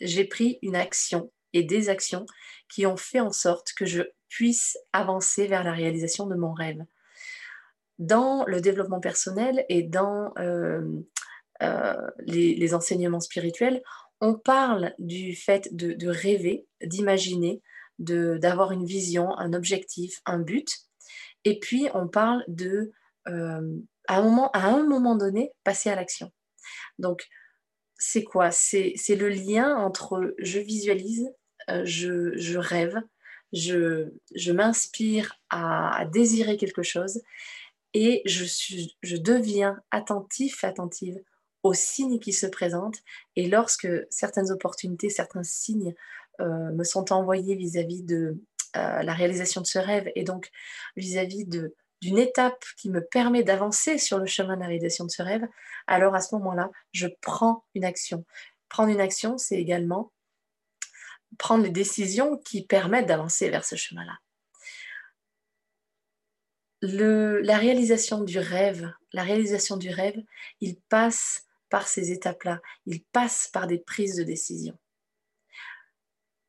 j'ai 0.00 0.24
pris 0.24 0.58
une 0.62 0.76
action 0.76 1.32
et 1.52 1.62
des 1.62 1.88
actions 1.88 2.26
qui 2.68 2.86
ont 2.86 2.96
fait 2.96 3.20
en 3.20 3.32
sorte 3.32 3.72
que 3.76 3.86
je 3.86 4.02
puisse 4.28 4.78
avancer 4.92 5.46
vers 5.46 5.64
la 5.64 5.72
réalisation 5.72 6.26
de 6.26 6.36
mon 6.36 6.52
rêve. 6.52 6.84
Dans 7.98 8.44
le 8.46 8.60
développement 8.60 9.00
personnel 9.00 9.64
et 9.68 9.82
dans 9.82 10.32
euh, 10.38 10.80
euh, 11.62 11.94
les, 12.20 12.74
enseignements 12.74 13.20
spirituels, 13.20 13.82
on 14.20 14.34
parle 14.34 14.94
du 14.98 15.34
fait 15.34 15.68
de, 15.74 16.08
rêver, 16.08 16.66
d'imaginer, 16.82 17.60
d'avoir 17.98 18.72
une 18.72 18.86
vision, 18.86 19.36
un 19.36 19.52
objectif, 19.52 20.20
un 20.24 20.38
but. 20.38 20.68
Et 21.44 21.58
puis, 21.58 21.88
on 21.92 22.08
parle 22.08 22.44
de, 22.48 22.92
euh, 23.28 23.76
à, 24.08 24.18
un 24.18 24.22
moment, 24.22 24.50
à 24.52 24.68
un 24.68 24.86
moment 24.86 25.16
donné, 25.16 25.52
passer 25.64 25.90
à 25.90 25.96
l'action. 25.96 26.30
Donc, 26.98 27.26
c'est 28.00 28.24
quoi? 28.24 28.50
C'est 28.50 28.94
le 29.10 29.28
lien 29.28 29.76
entre 29.76 30.34
je 30.38 30.58
visualise, 30.58 31.30
euh, 31.68 31.82
je, 31.84 32.56
rêve, 32.56 32.96
je, 33.52 34.50
m'inspire 34.50 35.38
à, 35.50 36.06
désirer 36.06 36.56
quelque 36.56 36.82
chose 36.82 37.20
et 37.92 38.22
je, 38.24 38.44
je 39.02 39.16
deviens 39.16 39.78
attentif, 39.90 40.64
attentive 40.64 41.20
aux 41.62 41.74
signes 41.74 42.18
qui 42.18 42.32
se 42.32 42.46
présentent. 42.46 43.02
Et 43.36 43.46
lorsque 43.48 43.88
certaines 44.08 44.50
opportunités, 44.50 45.10
certains 45.10 45.44
signes 45.44 45.94
euh, 46.40 46.72
me 46.72 46.84
sont 46.84 47.12
envoyés 47.12 47.54
vis-à-vis 47.54 48.02
de 48.02 48.40
euh, 48.76 49.02
la 49.02 49.12
réalisation 49.12 49.60
de 49.60 49.66
ce 49.66 49.78
rêve 49.78 50.10
et 50.14 50.24
donc 50.24 50.50
vis-à-vis 50.96 51.44
de 51.44 51.74
d'une 52.00 52.18
étape 52.18 52.64
qui 52.76 52.90
me 52.90 53.04
permet 53.04 53.42
d'avancer 53.42 53.98
sur 53.98 54.18
le 54.18 54.26
chemin 54.26 54.56
de 54.56 54.60
la 54.60 54.66
réalisation 54.66 55.04
de 55.04 55.10
ce 55.10 55.22
rêve, 55.22 55.46
alors 55.86 56.14
à 56.14 56.20
ce 56.20 56.34
moment-là, 56.36 56.70
je 56.92 57.06
prends 57.20 57.64
une 57.74 57.84
action. 57.84 58.24
Prendre 58.68 58.90
une 58.90 59.00
action, 59.00 59.36
c'est 59.38 59.56
également 59.56 60.12
prendre 61.38 61.64
les 61.64 61.70
décisions 61.70 62.38
qui 62.38 62.64
permettent 62.64 63.06
d'avancer 63.06 63.50
vers 63.50 63.64
ce 63.64 63.76
chemin-là. 63.76 64.18
la 66.82 67.58
réalisation 67.58 68.24
du 68.24 68.38
rêve, 68.38 68.90
la 69.12 69.22
réalisation 69.22 69.76
du 69.76 69.90
rêve, 69.90 70.18
il 70.60 70.76
passe 70.88 71.46
par 71.68 71.86
ces 71.86 72.10
étapes-là, 72.10 72.60
il 72.86 73.04
passe 73.04 73.48
par 73.52 73.66
des 73.66 73.78
prises 73.78 74.16
de 74.16 74.22
décision. 74.22 74.78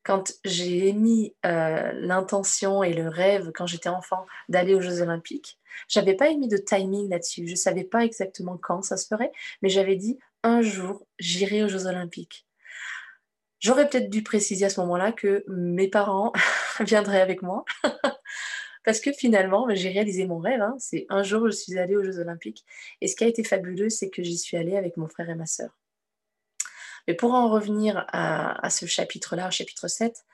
Quand 0.04 0.32
j'ai 0.44 0.88
émis 0.88 1.34
euh, 1.46 1.92
l'intention 1.94 2.82
et 2.82 2.92
le 2.92 3.08
rêve 3.08 3.52
quand 3.54 3.66
j'étais 3.66 3.88
enfant 3.88 4.26
d'aller 4.48 4.74
aux 4.74 4.80
Jeux 4.80 5.00
Olympiques, 5.00 5.58
j'avais 5.88 6.14
pas 6.14 6.28
émis 6.28 6.48
de 6.48 6.56
timing 6.56 7.08
là-dessus. 7.08 7.46
Je 7.46 7.54
savais 7.54 7.84
pas 7.84 8.04
exactement 8.04 8.56
quand 8.56 8.82
ça 8.82 8.96
se 8.96 9.06
ferait, 9.06 9.32
mais 9.62 9.68
j'avais 9.68 9.96
dit 9.96 10.18
un 10.42 10.62
jour 10.62 11.06
j'irai 11.18 11.62
aux 11.62 11.68
Jeux 11.68 11.86
Olympiques. 11.86 12.46
J'aurais 13.60 13.88
peut-être 13.88 14.10
dû 14.10 14.24
préciser 14.24 14.64
à 14.64 14.70
ce 14.70 14.80
moment-là 14.80 15.12
que 15.12 15.44
mes 15.46 15.88
parents 15.88 16.32
viendraient 16.80 17.20
avec 17.20 17.42
moi. 17.42 17.64
Parce 18.84 19.00
que 19.00 19.12
finalement, 19.12 19.68
j'ai 19.70 19.90
réalisé 19.90 20.26
mon 20.26 20.38
rêve. 20.38 20.60
Hein. 20.60 20.74
C'est 20.78 21.06
un 21.08 21.22
jour, 21.22 21.46
je 21.46 21.52
suis 21.52 21.78
allée 21.78 21.94
aux 21.94 22.02
Jeux 22.02 22.18
Olympiques. 22.18 22.64
Et 23.00 23.06
ce 23.06 23.14
qui 23.14 23.22
a 23.22 23.28
été 23.28 23.44
fabuleux, 23.44 23.90
c'est 23.90 24.10
que 24.10 24.22
j'y 24.24 24.36
suis 24.36 24.56
allée 24.56 24.76
avec 24.76 24.96
mon 24.96 25.06
frère 25.06 25.30
et 25.30 25.36
ma 25.36 25.46
sœur. 25.46 25.70
Mais 27.06 27.14
pour 27.14 27.34
en 27.34 27.50
revenir 27.50 28.04
à, 28.12 28.70
ce 28.70 28.86
chapitre-là, 28.86 29.48
au 29.48 29.50
chapitre 29.50 29.88
7, 29.88 30.24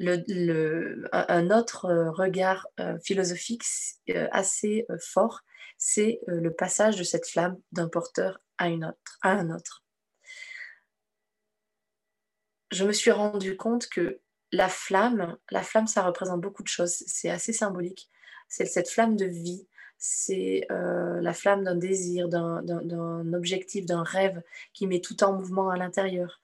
un 0.00 1.50
autre 1.50 1.90
regard 2.10 2.66
euh, 2.78 2.98
philosophique 3.04 3.64
euh, 4.08 4.28
assez 4.32 4.86
euh, 4.90 4.96
fort, 4.98 5.40
c'est 5.76 6.20
le 6.26 6.50
passage 6.52 6.96
de 6.96 7.04
cette 7.04 7.26
flamme 7.26 7.58
d'un 7.72 7.88
porteur 7.88 8.40
à, 8.58 8.68
une 8.68 8.84
autre, 8.84 9.18
à 9.22 9.30
un 9.30 9.50
autre 9.50 9.82
je 12.70 12.84
me 12.84 12.92
suis 12.92 13.10
rendu 13.10 13.56
compte 13.56 13.88
que 13.88 14.20
la 14.52 14.68
flamme, 14.68 15.36
la 15.50 15.62
flamme, 15.62 15.86
ça 15.86 16.02
représente 16.02 16.40
beaucoup 16.40 16.62
de 16.62 16.68
choses. 16.68 17.04
C'est 17.06 17.30
assez 17.30 17.52
symbolique. 17.52 18.08
C'est 18.48 18.66
cette 18.66 18.88
flamme 18.88 19.16
de 19.16 19.26
vie. 19.26 19.68
C'est 20.02 20.66
euh, 20.70 21.20
la 21.20 21.34
flamme 21.34 21.62
d'un 21.62 21.76
désir, 21.76 22.30
d'un 22.30 23.32
objectif, 23.34 23.84
d'un 23.84 24.02
rêve 24.02 24.42
qui 24.72 24.86
met 24.86 25.02
tout 25.02 25.22
en 25.22 25.34
mouvement 25.34 25.68
à 25.68 25.76
l'intérieur. 25.76 26.40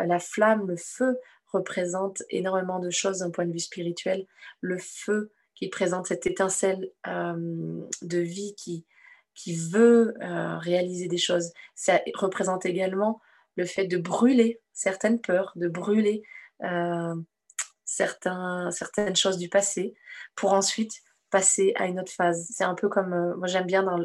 Euh, 0.00 0.06
la 0.06 0.18
flamme, 0.18 0.66
le 0.66 0.76
feu 0.76 1.16
représente 1.46 2.24
énormément 2.30 2.80
de 2.80 2.90
choses 2.90 3.20
d'un 3.20 3.30
point 3.30 3.46
de 3.46 3.52
vue 3.52 3.60
spirituel. 3.60 4.26
Le 4.60 4.76
feu 4.76 5.30
qui 5.54 5.68
présente 5.68 6.08
cette 6.08 6.26
étincelle 6.26 6.90
euh, 7.06 7.80
de 8.02 8.18
vie 8.18 8.56
qui, 8.56 8.84
qui 9.34 9.54
veut 9.54 10.14
réaliser 10.58 11.06
des 11.06 11.16
choses. 11.16 11.52
Ça 11.76 12.00
représente 12.14 12.66
également 12.66 13.20
le 13.54 13.66
fait 13.66 13.86
de 13.86 13.98
brûler 13.98 14.60
certaines 14.72 15.20
peurs, 15.20 15.52
de 15.54 15.68
brûler 15.68 16.24
certains, 17.84 18.70
certaines 18.72 19.14
choses 19.14 19.38
du 19.38 19.48
passé 19.48 19.94
pour 20.34 20.52
ensuite 20.52 21.04
passer 21.30 21.72
à 21.76 21.86
une 21.86 22.00
autre 22.00 22.12
phase. 22.12 22.46
C'est 22.50 22.64
un 22.64 22.74
peu 22.74 22.88
comme, 22.88 23.12
euh, 23.12 23.36
moi 23.36 23.46
j'aime 23.46 23.66
bien 23.66 23.82
dans, 23.82 23.98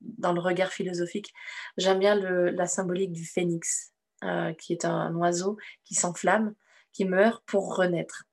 dans, 0.00 0.32
le 0.32 0.40
regard 0.40 0.72
philosophique, 0.72 1.32
j'aime 1.76 1.98
bien 1.98 2.14
la 2.14 2.66
symbolique 2.66 3.12
du 3.12 3.24
phénix, 3.24 3.92
euh, 4.24 4.52
qui 4.54 4.72
est 4.72 4.84
un, 4.84 5.14
oiseau 5.14 5.56
qui 5.84 5.94
s'enflamme, 5.94 6.54
qui 6.92 7.04
meurt 7.04 7.42
pour 7.46 7.76
renaître. 7.76 8.24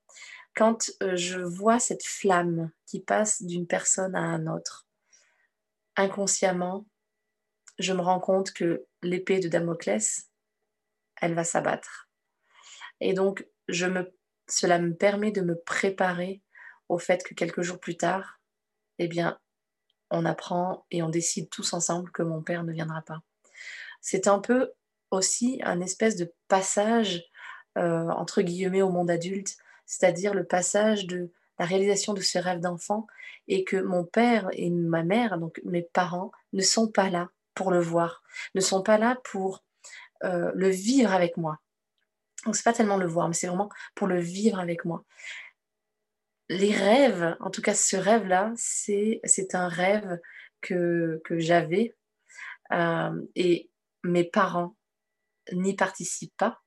Quand 0.56 0.92
je 1.02 1.40
vois 1.40 1.80
cette 1.80 2.04
flamme 2.04 2.72
qui 2.88 3.00
passe 3.00 3.44
d'une 3.44 3.68
personne 3.68 4.16
à 4.16 4.22
un 4.22 4.48
autre, 4.48 4.88
inconsciemment, 5.96 6.88
je 7.80 7.94
me 7.94 8.02
rends 8.02 8.20
compte 8.20 8.52
que 8.54 8.86
l'épée 9.04 9.40
de 9.40 9.50
Damoclès, 9.50 10.30
elle 11.22 11.36
va 11.36 11.44
s'abattre. 11.44 12.10
Et 13.00 13.14
donc, 13.14 13.46
je 13.68 13.86
me, 13.86 14.12
cela 14.48 14.80
me 14.80 14.96
permet 14.96 15.32
de 15.32 15.42
me 15.42 15.56
préparer 15.56 16.42
au 16.90 17.00
fait 17.00 17.24
que 17.24 17.34
quelques 17.34 17.62
jours 17.62 17.80
plus 17.80 17.98
tard, 17.98 18.40
eh 19.00 19.08
bien, 19.08 19.40
on 20.10 20.26
apprend 20.26 20.86
et 20.92 21.04
on 21.04 21.10
décide 21.10 21.50
tous 21.50 21.74
ensemble 21.74 22.12
que 22.12 22.24
mon 22.24 22.42
père 22.42 22.64
ne 22.64 22.72
viendra 22.72 23.02
pas. 23.02 23.22
C'est 24.02 24.28
un 24.28 24.40
peu 24.40 24.72
aussi 25.12 25.60
un 25.64 25.82
espèce 25.82 26.16
de 26.16 26.34
passage, 26.48 27.24
euh, 27.78 28.08
entre 28.10 28.42
guillemets, 28.42 28.82
au 28.82 28.90
monde 28.90 29.12
adulte, 29.12 29.58
c'est-à-dire 29.86 30.34
le 30.34 30.46
passage 30.46 31.08
de 31.08 31.32
la 31.60 31.66
réalisation 31.66 32.14
de 32.14 32.22
ce 32.22 32.38
rêve 32.38 32.60
d'enfant 32.60 33.08
et 33.48 33.64
que 33.64 33.78
mon 33.78 34.04
père 34.04 34.50
et 34.54 34.70
ma 34.70 35.04
mère, 35.04 35.38
donc 35.38 35.60
mes 35.64 35.82
parents, 35.82 36.32
ne 36.54 36.62
sont 36.62 36.88
pas 36.88 37.10
là 37.10 37.30
pour 37.54 37.72
le 37.72 37.80
voir, 37.80 38.24
ne 38.54 38.62
sont 38.62 38.84
pas 38.84 38.98
là 38.98 39.18
pour 39.24 39.64
euh, 40.24 40.52
le 40.54 40.70
vivre 40.70 41.14
avec 41.14 41.38
moi. 41.38 41.60
Donc 42.46 42.56
c'est 42.56 42.64
pas 42.64 42.74
tellement 42.74 42.98
le 42.98 43.08
voir, 43.08 43.28
mais 43.28 43.34
c'est 43.34 43.48
vraiment 43.48 43.70
pour 43.96 44.08
le 44.08 44.20
vivre 44.20 44.60
avec 44.60 44.86
moi. 44.86 45.04
Les 46.50 46.74
rêves, 46.74 47.36
en 47.40 47.50
tout 47.50 47.62
cas 47.62 47.74
ce 47.74 47.98
rêve-là, 47.98 48.54
c'est, 48.56 49.22
un 49.54 49.68
rêve 49.68 50.20
que, 50.62 51.22
que 51.26 51.40
j'avais 51.40 51.96
euh, 52.72 53.22
et 53.36 53.70
mes 54.04 54.24
parents 54.24 54.76
n'y 55.52 55.76
participent 55.76 56.38
pas. 56.38 56.62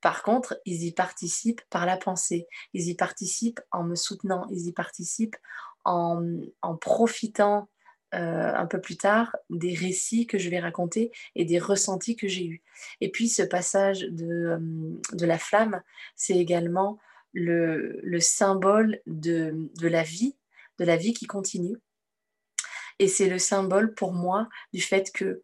Par 0.00 0.22
contre, 0.22 0.58
ils 0.64 0.84
y 0.84 0.92
participent 0.92 1.62
par 1.68 1.84
la 1.84 1.96
pensée, 1.96 2.46
ils 2.72 2.88
y 2.88 2.94
participent 2.94 3.60
en 3.72 3.82
me 3.82 3.94
soutenant, 3.94 4.46
ils 4.50 4.68
y 4.68 4.72
participent 4.72 5.36
en, 5.84 6.22
en 6.62 6.76
profitant 6.76 7.68
euh, 8.14 8.54
un 8.54 8.66
peu 8.66 8.80
plus 8.80 8.96
tard 8.96 9.34
des 9.50 9.74
récits 9.74 10.26
que 10.26 10.38
je 10.38 10.48
vais 10.48 10.60
raconter 10.60 11.10
et 11.34 11.44
des 11.44 11.58
ressentis 11.58 12.14
que 12.16 12.28
j'ai 12.28 12.46
eus. 12.46 12.62
Et 13.00 13.10
puis 13.10 13.28
ce 13.28 13.42
passage 13.42 14.02
de, 14.02 14.26
euh, 14.26 14.58
de 15.12 15.26
la 15.26 15.38
flamme, 15.38 15.82
c'est 16.14 16.36
également 16.36 16.98
le, 17.36 18.00
le 18.02 18.18
symbole 18.18 19.00
de, 19.06 19.68
de, 19.78 19.88
la 19.88 20.02
vie, 20.02 20.34
de 20.78 20.84
la 20.86 20.96
vie 20.96 21.12
qui 21.12 21.26
continue. 21.26 21.76
Et 22.98 23.08
c'est 23.08 23.28
le 23.28 23.38
symbole 23.38 23.94
pour 23.94 24.14
moi 24.14 24.48
du 24.72 24.80
fait 24.80 25.12
que, 25.12 25.42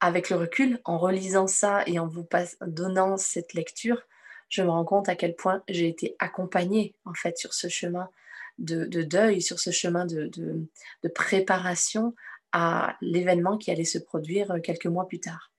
avec 0.00 0.30
le 0.30 0.36
recul, 0.36 0.80
en 0.84 0.98
relisant 0.98 1.46
ça 1.46 1.84
et 1.86 2.00
en 2.00 2.08
vous 2.08 2.26
donnant 2.66 3.16
cette 3.16 3.54
lecture, 3.54 4.02
je 4.48 4.62
me 4.62 4.68
rends 4.68 4.84
compte 4.84 5.08
à 5.08 5.14
quel 5.14 5.36
point 5.36 5.62
j'ai 5.68 5.88
été 5.88 6.16
accompagnée 6.18 6.94
en 7.04 7.14
fait 7.14 7.38
sur 7.38 7.54
ce 7.54 7.68
chemin 7.68 8.10
de, 8.58 8.84
deuil, 8.84 9.42
sur 9.42 9.60
ce 9.60 9.70
chemin 9.70 10.06
de, 10.06 10.28
de 10.28 11.08
préparation 11.08 12.14
à 12.50 12.96
l'événement 13.00 13.58
qui 13.58 13.70
allait 13.70 13.84
se 13.84 13.98
produire 13.98 14.50
euh, 14.50 14.60
quelques 14.60 14.86
mois 14.86 15.06
plus 15.06 15.20
tard. 15.20 15.52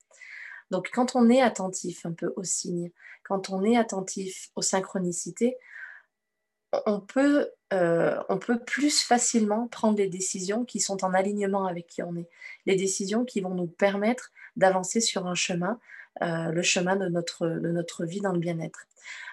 Donc 0.72 0.90
quand 0.94 1.16
on 1.16 1.30
est 1.30 1.42
attentif 1.42 2.06
un 2.06 2.14
peu 2.14 2.34
aux 2.36 2.44
signes, 2.44 2.92
quand 3.24 3.50
on 3.50 3.64
est 3.64 3.78
attentif 3.78 4.50
aux 4.56 4.62
synchronicités, 4.62 5.58
on 6.86 7.00
peut, 7.00 7.50
euh, 7.74 8.22
plus 8.66 9.02
facilement 9.02 9.68
prendre 9.68 9.96
des 9.96 10.08
décisions 10.08 10.66
qui 10.66 10.80
sont 10.80 11.04
en 11.04 11.14
alignement 11.14 11.66
avec 11.66 11.88
qui 11.88 12.04
on 12.04 12.16
est. 12.16 12.30
Les 12.66 12.76
décisions 12.76 13.26
qui 13.26 13.42
vont 13.42 13.56
nous 13.56 13.68
permettre 13.68 14.32
d'avancer 14.56 15.02
sur 15.02 15.28
un 15.28 15.36
chemin, 15.36 15.80
euh, 16.22 16.52
le 16.52 16.62
chemin 16.62 16.96
de 16.96 17.08
notre, 17.08 17.48
de 17.48 17.72
notre 17.72 18.06
vie 18.06 18.22
dans 18.22 18.34
le 18.34 18.40
bien-être. 18.40 18.86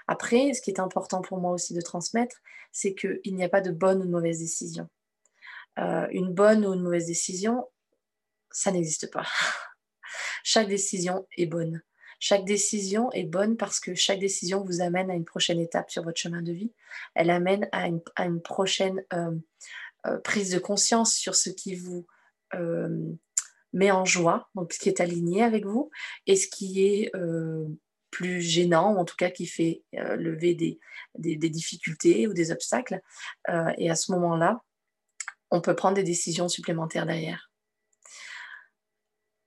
Après, 0.07 0.53
ce 0.53 0.61
qui 0.61 0.71
est 0.71 0.81
important 0.81 1.23
pour 1.23 1.38
moi 1.38 1.53
aussi 1.53 1.75
de 1.75 1.81
transmettre, 1.81 2.37
c'est 2.73 2.95
qu'il 2.95 3.35
n'y 3.35 3.45
a 3.45 3.49
pas 3.49 3.61
de 3.61 3.71
bonne 3.71 4.03
ou 4.03 4.07
de 4.07 4.11
mauvaise 4.11 4.38
décision. 4.38 4.88
Euh, 5.79 6.07
une 6.11 6.33
bonne 6.33 6.64
ou 6.67 6.75
une 6.75 6.83
mauvaise 6.83 7.07
décision, 7.07 7.67
ça 8.50 8.71
n'existe 8.71 9.11
pas. 9.11 9.26
chaque 10.42 10.68
décision 10.68 11.26
est 11.37 11.47
bonne. 11.47 11.83
Chaque 12.21 12.44
décision 12.44 13.11
est 13.12 13.25
bonne 13.25 13.56
parce 13.56 13.80
que 13.80 13.94
chaque 13.94 14.18
décision 14.18 14.64
vous 14.64 14.80
amène 14.80 15.11
à 15.11 15.14
une 15.14 15.25
prochaine 15.25 15.61
étape 15.61 15.90
sur 15.90 16.02
votre 16.02 16.18
chemin 16.18 16.42
de 16.42 16.52
vie. 16.52 16.73
Elle 17.14 17.30
amène 17.30 17.68
à 17.73 17.87
une, 17.87 18.40
prochaine 18.40 19.04
euh, 19.12 19.33
euh, 20.06 20.18
prise 20.18 20.50
de 20.50 20.59
conscience 20.59 21.14
sur 21.14 21.35
ce 21.35 21.50
qui 21.50 21.75
vous 21.75 22.06
met 23.73 23.90
en 23.90 24.04
joie, 24.04 24.49
donc 24.54 24.73
ce 24.73 24.78
qui 24.78 24.88
est 24.88 25.00
aligné 25.00 25.42
avec 25.42 25.66
vous, 25.66 25.90
et 26.28 26.37
ce 26.37 26.47
qui 26.47 26.85
est 26.85 27.11
plus 28.12 28.40
gênant, 28.40 28.94
ou 28.94 28.99
en 28.99 29.04
tout 29.04 29.16
cas 29.16 29.30
qui 29.30 29.44
fait 29.47 29.83
lever 29.92 30.54
des, 30.54 30.78
des, 31.18 31.50
difficultés 31.50 32.28
ou 32.28 32.33
des 32.33 32.52
obstacles. 32.52 33.00
et 33.76 33.90
à 33.90 33.97
ce 33.97 34.12
moment-là, 34.12 34.62
on 35.50 35.61
peut 35.61 35.76
prendre 35.76 35.97
des 35.97 36.02
décisions 36.02 36.49
supplémentaires 36.49 37.06
derrière. 37.06 37.50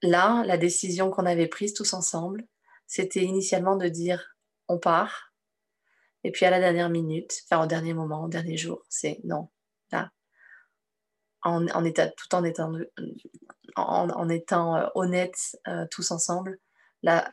Là, 0.01 0.43
la 0.45 0.57
décision 0.57 1.09
qu'on 1.09 1.25
avait 1.25 1.47
prise 1.47 1.73
tous 1.73 1.93
ensemble, 1.93 2.45
c'était 2.85 3.23
initialement 3.23 3.75
de 3.75 3.87
dire 3.87 4.35
on 4.67 4.77
part, 4.77 5.33
et 6.23 6.31
puis 6.31 6.45
à 6.45 6.49
la 6.49 6.59
dernière 6.59 6.89
minute, 6.89 7.33
enfin 7.45 7.63
au 7.63 7.67
dernier 7.67 7.93
moment, 7.93 8.25
au 8.25 8.27
dernier 8.27 8.57
jour, 8.57 8.83
c'est 8.89 9.19
non, 9.23 9.49
là, 9.91 10.11
en, 11.41 11.85
état, 11.85 12.09
tout 12.09 12.35
en 12.35 12.43
étant, 12.43 12.73
en, 13.75 14.29
étant 14.29 14.75
euh, 14.75 14.87
honnête 14.95 15.57
euh, 15.67 15.85
tous 15.89 16.11
ensemble, 16.11 16.59
la 17.03 17.29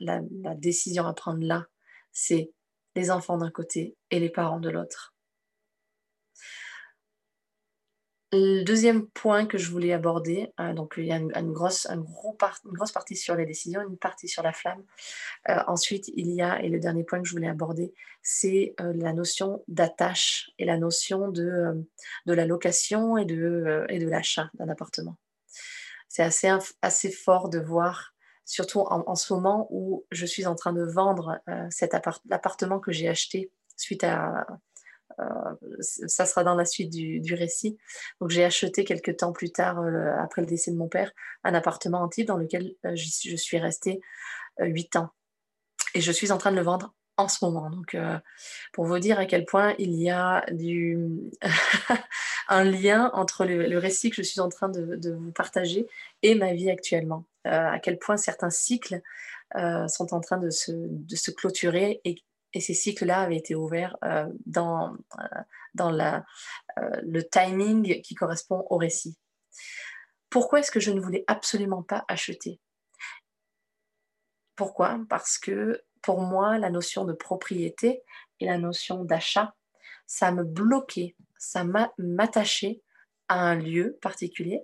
décision 0.57 1.07
à 1.07 1.15
prendre 1.15 1.45
là, 1.45 1.67
c'est 2.13 2.53
les 2.95 3.11
enfants 3.11 3.39
d'un 3.39 3.51
côté 3.51 3.97
et 4.11 4.21
les 4.21 4.31
parents 4.31 4.61
de 4.61 4.71
l'autre. 4.71 5.14
Le 8.37 8.65
deuxième 8.65 9.07
point 9.07 9.47
que 9.47 9.59
je 9.59 9.71
voulais 9.71 9.93
aborder, 9.93 10.53
euh, 10.59 10.73
donc 10.73 10.95
il 10.97 11.07
y 11.07 11.13
a 11.13 11.17
une, 11.17 11.53
grosse, 11.53 11.87
gros 11.89 12.37
grosse 12.65 12.91
partie 12.91 13.15
sur 13.15 13.37
les 13.37 13.47
décisions, 13.47 13.81
une 13.81 13.97
partie 13.97 14.27
sur 14.27 14.43
la 14.43 14.53
flamme. 14.53 14.83
Euh, 15.49 15.61
ensuite, 15.69 16.09
il 16.17 16.33
y 16.33 16.43
a, 16.43 16.61
et 16.61 16.69
le 16.69 16.81
dernier 16.81 17.05
point 17.05 17.23
que 17.23 17.29
je 17.29 17.33
voulais 17.33 17.49
aborder, 17.49 17.95
c'est 18.23 18.75
euh, 18.81 18.93
la 18.97 19.13
notion 19.13 19.63
d'attache 19.69 20.51
et 20.59 20.65
la 20.65 20.79
notion 20.79 21.29
de, 21.29 21.87
de 22.27 22.33
la 22.35 22.45
location 22.45 23.17
et 23.17 23.25
de, 23.25 23.87
et 23.89 24.01
de 24.01 24.09
l'achat 24.09 24.51
d'un 24.55 24.69
appartement. 24.69 25.17
C'est 26.09 26.25
assez, 26.25 26.51
assez 26.83 27.13
fort 27.13 27.49
de 27.49 27.61
voir, 27.61 28.15
surtout 28.45 28.81
en, 28.81 29.15
ce 29.15 29.33
moment 29.33 29.69
où 29.71 30.05
je 30.11 30.27
suis 30.27 30.47
en 30.47 30.57
train 30.57 30.73
de 30.73 30.83
vendre 30.83 31.41
l'appartement 32.29 32.81
que 32.81 32.91
j'ai 32.91 33.09
acheté 33.09 33.53
suite 33.77 34.05
à 34.05 34.41
euh, 34.41 34.55
ça 35.81 36.27
sera 36.27 36.45
dans 36.45 36.55
la 36.55 36.65
suite 36.65 36.91
du, 36.91 37.35
récit. 37.35 37.79
Donc 38.21 38.31
j'ai 38.31 38.45
acheté 38.45 38.85
quelques 38.85 39.17
temps 39.17 39.33
plus 39.33 39.51
tard, 39.51 39.81
euh, 39.81 40.13
après 40.19 40.43
le 40.43 40.47
décès 40.47 40.71
de 40.71 40.77
mon 40.77 40.89
père, 40.89 41.13
un 41.43 41.55
appartement 41.55 42.03
antibes 42.03 42.27
dans 42.27 42.37
lequel 42.37 42.75
euh, 42.85 42.95
je 42.95 43.37
suis 43.37 43.59
restée 43.59 44.01
huit 44.61 44.95
ans. 44.97 45.11
Et 45.95 46.01
je 46.01 46.13
suis 46.13 46.33
en 46.33 46.39
train 46.39 46.51
de 46.51 46.57
le 46.57 46.63
vendre 46.63 46.95
en 47.17 47.29
ce 47.29 47.45
moment. 47.45 47.71
Donc, 47.71 47.97
pour 48.73 48.85
vous 48.85 48.99
dire 48.99 49.19
à 49.19 49.27
quel 49.27 49.45
point 49.45 49.75
il 49.79 49.95
y 49.95 50.11
a 50.11 50.45
du 50.51 50.99
un 52.49 52.65
lien 52.65 53.11
entre 53.15 53.45
le, 53.45 53.79
récit 53.79 54.11
que 54.11 54.17
je 54.17 54.23
suis 54.23 54.41
en 54.41 54.49
train 54.49 54.69
de, 54.69 55.13
vous 55.13 55.33
partager 55.33 55.87
et 56.23 56.35
ma 56.35 56.53
vie 56.53 56.71
actuellement. 56.71 57.25
à 57.45 57.79
quel 57.81 57.99
point 57.99 58.17
certains 58.17 58.51
cycles 58.51 59.01
sont 59.89 60.15
en 60.15 60.21
train 60.21 60.39
de 60.39 60.51
se, 60.51 60.73
de 60.73 61.17
se 61.17 61.31
clôturer 61.31 62.01
et 62.05 62.17
et 62.55 62.61
ces 62.61 62.75
cycles-là 62.75 63.21
avaient 63.21 63.37
été 63.37 63.55
ouverts 63.55 63.97
euh, 64.05 64.27
dans, 64.47 64.97
euh, 65.19 65.41
dans 65.75 65.91
la, 65.91 66.25
euh, 66.79 67.01
le 67.03 67.29
timing 67.29 68.01
qui 68.01 68.15
correspond 68.15 68.65
au 68.71 68.77
récit. 68.77 69.19
Pourquoi 70.31 70.61
est-ce 70.61 70.71
que 70.71 70.81
je 70.81 70.93
ne 70.93 71.01
voulais 71.01 71.25
absolument 71.27 71.83
pas 71.83 72.05
acheter? 72.09 72.61
Pourquoi? 74.57 75.01
Parce 75.09 75.37
que 75.37 75.83
pour 76.01 76.21
moi, 76.21 76.59
la 76.59 76.71
notion 76.71 77.05
de 77.05 77.13
propriété 77.13 78.03
et 78.41 78.47
la 78.47 78.59
notion 78.59 79.05
d'achat, 79.05 79.55
ça 80.07 80.31
me 80.31 80.45
bloquait, 80.45 81.17
ça 81.39 81.65
m'attachait 81.99 82.83
à 83.29 83.41
un 83.41 83.55
lieu 83.55 83.99
particulier 84.01 84.63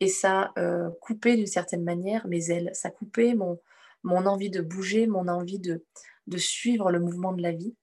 et 0.00 0.08
ça 0.08 0.52
coupait 1.00 1.36
d'une 1.36 1.46
certaine 1.46 1.84
manière 1.84 2.26
mes 2.26 2.50
ailes, 2.50 2.70
ça 2.74 2.90
coupait 2.90 3.34
mon, 3.34 3.60
mon 4.02 4.26
envie 4.26 4.50
de 4.50 4.60
bouger, 4.60 5.06
mon 5.06 5.28
envie 5.28 5.60
de, 5.60 5.84
de 6.30 6.38
suivre 6.38 6.90
le 6.90 7.00
mouvement 7.00 7.32
de 7.32 7.42
la 7.42 7.52
vie. 7.52 7.74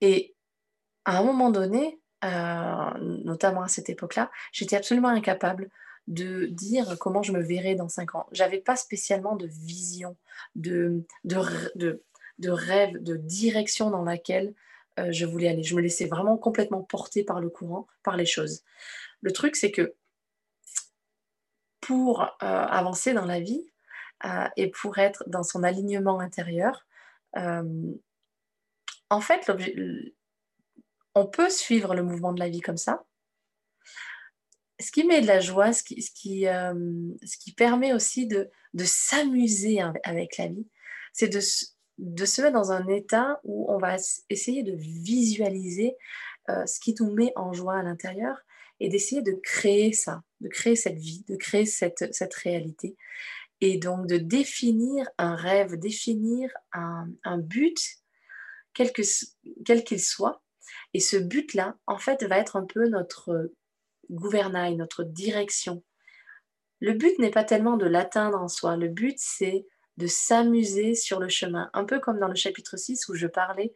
Et 0.00 0.34
à 1.04 1.18
un 1.18 1.22
moment 1.22 1.50
donné, 1.50 2.00
euh, 2.24 2.90
notamment 3.24 3.62
à 3.62 3.68
cette 3.68 3.88
époque-là, 3.88 4.30
j'étais 4.52 4.76
absolument 4.76 5.08
incapable 5.08 5.68
de 6.08 6.46
dire 6.46 6.96
comment 6.98 7.22
je 7.22 7.32
me 7.32 7.40
verrais 7.40 7.76
dans 7.76 7.88
cinq 7.88 8.14
ans. 8.14 8.26
J'avais 8.32 8.58
pas 8.58 8.76
spécialement 8.76 9.36
de 9.36 9.46
vision, 9.46 10.16
de, 10.56 11.04
de, 11.24 12.02
de, 12.38 12.50
rêve, 12.50 13.00
de 13.02 13.16
direction 13.16 13.90
dans 13.90 14.02
laquelle 14.02 14.54
euh, 14.98 15.12
je 15.12 15.26
voulais 15.26 15.48
aller. 15.48 15.62
Je 15.62 15.76
me 15.76 15.80
laissais 15.80 16.06
vraiment 16.06 16.36
complètement 16.36 16.82
porter 16.82 17.22
par 17.22 17.40
le 17.40 17.50
courant, 17.50 17.86
par 18.02 18.16
les 18.16 18.26
choses. 18.26 18.64
Le 19.20 19.32
truc, 19.32 19.54
c'est 19.54 19.70
que 19.70 19.94
pour 21.80 22.22
euh, 22.22 22.26
avancer 22.40 23.12
dans 23.12 23.26
la 23.26 23.40
vie 23.40 23.68
et 24.56 24.70
pour 24.70 24.98
être 24.98 25.24
dans 25.26 25.42
son 25.42 25.64
alignement 25.64 26.20
intérieur, 26.20 26.86
euh, 27.36 27.92
en 29.10 29.20
fait, 29.20 29.50
on 31.14 31.26
peut 31.26 31.50
suivre 31.50 31.94
le 31.94 32.02
mouvement 32.02 32.32
de 32.32 32.40
la 32.40 32.48
vie 32.48 32.60
comme 32.60 32.76
ça. 32.76 33.04
Ce 34.80 34.90
qui 34.90 35.04
met 35.04 35.20
de 35.20 35.26
la 35.26 35.40
joie, 35.40 35.72
ce 35.72 35.82
qui, 35.82 36.02
ce 36.02 36.10
qui, 36.10 36.48
euh, 36.48 36.74
ce 37.24 37.36
qui 37.36 37.52
permet 37.52 37.92
aussi 37.92 38.26
de, 38.26 38.50
de 38.74 38.84
s'amuser 38.84 39.80
avec 40.02 40.38
la 40.38 40.48
vie, 40.48 40.66
c'est 41.12 41.28
de, 41.28 41.40
de, 41.98 42.24
se 42.24 42.42
mettre 42.42 42.54
dans 42.54 42.72
un 42.72 42.88
état 42.88 43.38
où 43.44 43.70
on 43.70 43.78
va 43.78 43.96
essayer 44.28 44.62
de 44.62 44.74
visualiser 44.74 45.94
euh, 46.48 46.66
ce 46.66 46.80
qui 46.80 46.94
nous 46.98 47.12
met 47.12 47.32
en 47.36 47.52
joie 47.52 47.78
à 47.78 47.82
l'intérieur 47.82 48.40
et 48.80 48.88
d'essayer 48.88 49.22
de 49.22 49.38
créer 49.44 49.92
ça, 49.92 50.22
de 50.40 50.48
créer 50.48 50.74
cette 50.74 50.98
vie, 50.98 51.24
de 51.28 51.36
créer 51.36 51.66
cette, 51.66 52.12
cette 52.12 52.34
réalité 52.34 52.96
et 53.62 53.78
donc 53.78 54.08
de 54.08 54.18
définir 54.18 55.08
un 55.18 55.36
rêve, 55.36 55.78
définir 55.78 56.50
un, 56.72 57.38
but, 57.38 57.78
quel 58.74 58.92
qu'il 58.92 60.00
soit. 60.00 60.42
Et 60.94 61.00
ce 61.00 61.16
but-là, 61.16 61.76
en 61.86 61.96
fait, 61.96 62.24
va 62.24 62.38
être 62.38 62.56
un 62.56 62.66
peu 62.66 62.88
notre 62.88 63.52
gouvernail, 64.10 64.76
notre 64.76 65.04
direction. 65.04 65.84
Le 66.80 66.92
but 66.92 67.16
n'est 67.20 67.30
pas 67.30 67.44
tellement 67.44 67.76
de 67.76 67.86
l'atteindre 67.86 68.42
en 68.42 68.48
soi, 68.48 68.76
le 68.76 68.88
but 68.88 69.16
c'est 69.16 69.64
de 69.96 70.08
s'amuser 70.08 70.96
sur 70.96 71.20
le 71.20 71.28
chemin, 71.28 71.70
un 71.72 71.84
peu 71.84 72.00
comme 72.00 72.18
dans 72.18 72.26
le 72.26 72.34
chapitre 72.34 72.76
6 72.76 73.08
où 73.08 73.14
je 73.14 73.28
parlais 73.28 73.72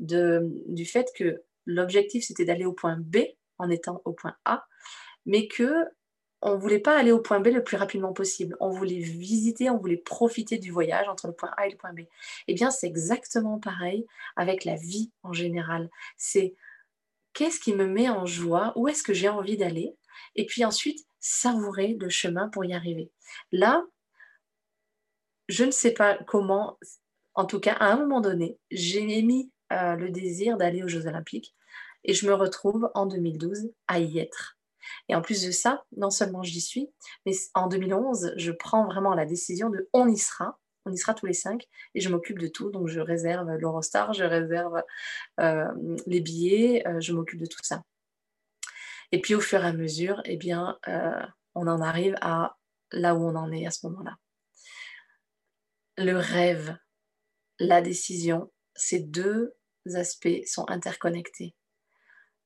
du 0.00 0.84
fait 0.84 1.10
que 1.16 1.42
l'objectif 1.64 2.26
c'était 2.26 2.44
d'aller 2.44 2.66
au 2.66 2.74
point 2.74 2.98
B 2.98 3.18
en 3.56 3.70
étant 3.70 4.02
au 4.04 4.12
point 4.12 4.36
A, 4.44 4.66
mais 5.24 5.48
que 5.48 5.72
on 6.42 6.56
voulait 6.56 6.78
pas 6.78 6.96
aller 6.96 7.12
au 7.12 7.20
point 7.20 7.40
B 7.40 7.48
le 7.48 7.62
plus 7.62 7.76
rapidement 7.76 8.12
possible. 8.12 8.56
On 8.60 8.70
voulait 8.70 8.98
visiter, 8.98 9.68
on 9.68 9.76
voulait 9.76 9.96
profiter 9.96 10.58
du 10.58 10.70
voyage 10.70 11.08
entre 11.08 11.26
le 11.26 11.34
point 11.34 11.50
A 11.56 11.66
et 11.66 11.70
le 11.70 11.76
point 11.76 11.92
B. 11.92 12.00
Eh 12.48 12.54
bien, 12.54 12.70
c'est 12.70 12.86
exactement 12.86 13.58
pareil 13.58 14.06
avec 14.36 14.64
la 14.64 14.76
vie 14.76 15.10
en 15.22 15.32
général. 15.32 15.90
C'est 16.16 16.54
qu'est-ce 17.34 17.60
qui 17.60 17.74
me 17.74 17.86
met 17.86 18.08
en 18.08 18.26
joie, 18.26 18.72
où 18.76 18.88
est-ce 18.88 19.02
que 19.02 19.12
j'ai 19.12 19.28
envie 19.28 19.56
d'aller, 19.56 19.94
et 20.34 20.46
puis 20.46 20.64
ensuite 20.64 21.04
savourer 21.20 21.96
le 22.00 22.08
chemin 22.08 22.48
pour 22.48 22.64
y 22.64 22.72
arriver. 22.72 23.10
Là, 23.52 23.84
je 25.48 25.64
ne 25.64 25.70
sais 25.70 25.92
pas 25.92 26.18
comment, 26.26 26.78
en 27.34 27.44
tout 27.44 27.60
cas, 27.60 27.74
à 27.74 27.92
un 27.92 27.96
moment 27.96 28.20
donné, 28.20 28.58
j'ai 28.70 29.18
émis 29.18 29.52
euh, 29.72 29.96
le 29.96 30.10
désir 30.10 30.56
d'aller 30.56 30.82
aux 30.82 30.88
Jeux 30.88 31.06
Olympiques 31.06 31.54
et 32.04 32.14
je 32.14 32.26
me 32.26 32.32
retrouve 32.32 32.90
en 32.94 33.06
2012 33.06 33.72
à 33.88 33.98
y 33.98 34.18
être 34.18 34.59
Et 35.08 35.14
en 35.14 35.22
plus 35.22 35.44
de 35.44 35.50
ça, 35.50 35.84
non 35.96 36.10
seulement 36.10 36.42
j'y 36.42 36.60
suis, 36.60 36.90
mais 37.26 37.32
en 37.54 37.66
2011, 37.66 38.34
je 38.36 38.52
prends 38.52 38.84
vraiment 38.84 39.14
la 39.14 39.26
décision 39.26 39.70
de 39.70 39.88
on 39.92 40.08
y 40.08 40.18
sera. 40.18 40.58
On 40.86 40.92
y 40.92 40.96
sera 40.96 41.12
tous 41.12 41.26
les 41.26 41.34
cinq 41.34 41.68
et 41.94 42.00
je 42.00 42.08
m'occupe 42.08 42.38
de 42.38 42.46
tout. 42.46 42.70
Donc 42.70 42.88
je 42.88 43.00
réserve 43.00 43.50
l'Eurostar, 43.56 44.14
je 44.14 44.24
réserve 44.24 44.82
euh, 45.38 45.68
les 46.06 46.20
billets, 46.20 46.86
euh, 46.88 47.00
je 47.00 47.12
m'occupe 47.12 47.40
de 47.40 47.46
tout 47.46 47.58
ça. 47.62 47.82
Et 49.12 49.20
puis 49.20 49.34
au 49.34 49.40
fur 49.40 49.62
et 49.62 49.66
à 49.66 49.72
mesure, 49.72 50.22
eh 50.24 50.36
bien, 50.36 50.78
euh, 50.88 51.22
on 51.54 51.66
en 51.66 51.80
arrive 51.80 52.16
à 52.20 52.56
là 52.92 53.14
où 53.14 53.18
on 53.18 53.34
en 53.36 53.52
est 53.52 53.66
à 53.66 53.70
ce 53.70 53.86
moment-là. 53.86 54.16
Le 55.98 56.16
rêve, 56.16 56.76
la 57.58 57.82
décision, 57.82 58.50
ces 58.74 59.00
deux 59.00 59.54
aspects 59.94 60.44
sont 60.46 60.68
interconnectés. 60.68 61.54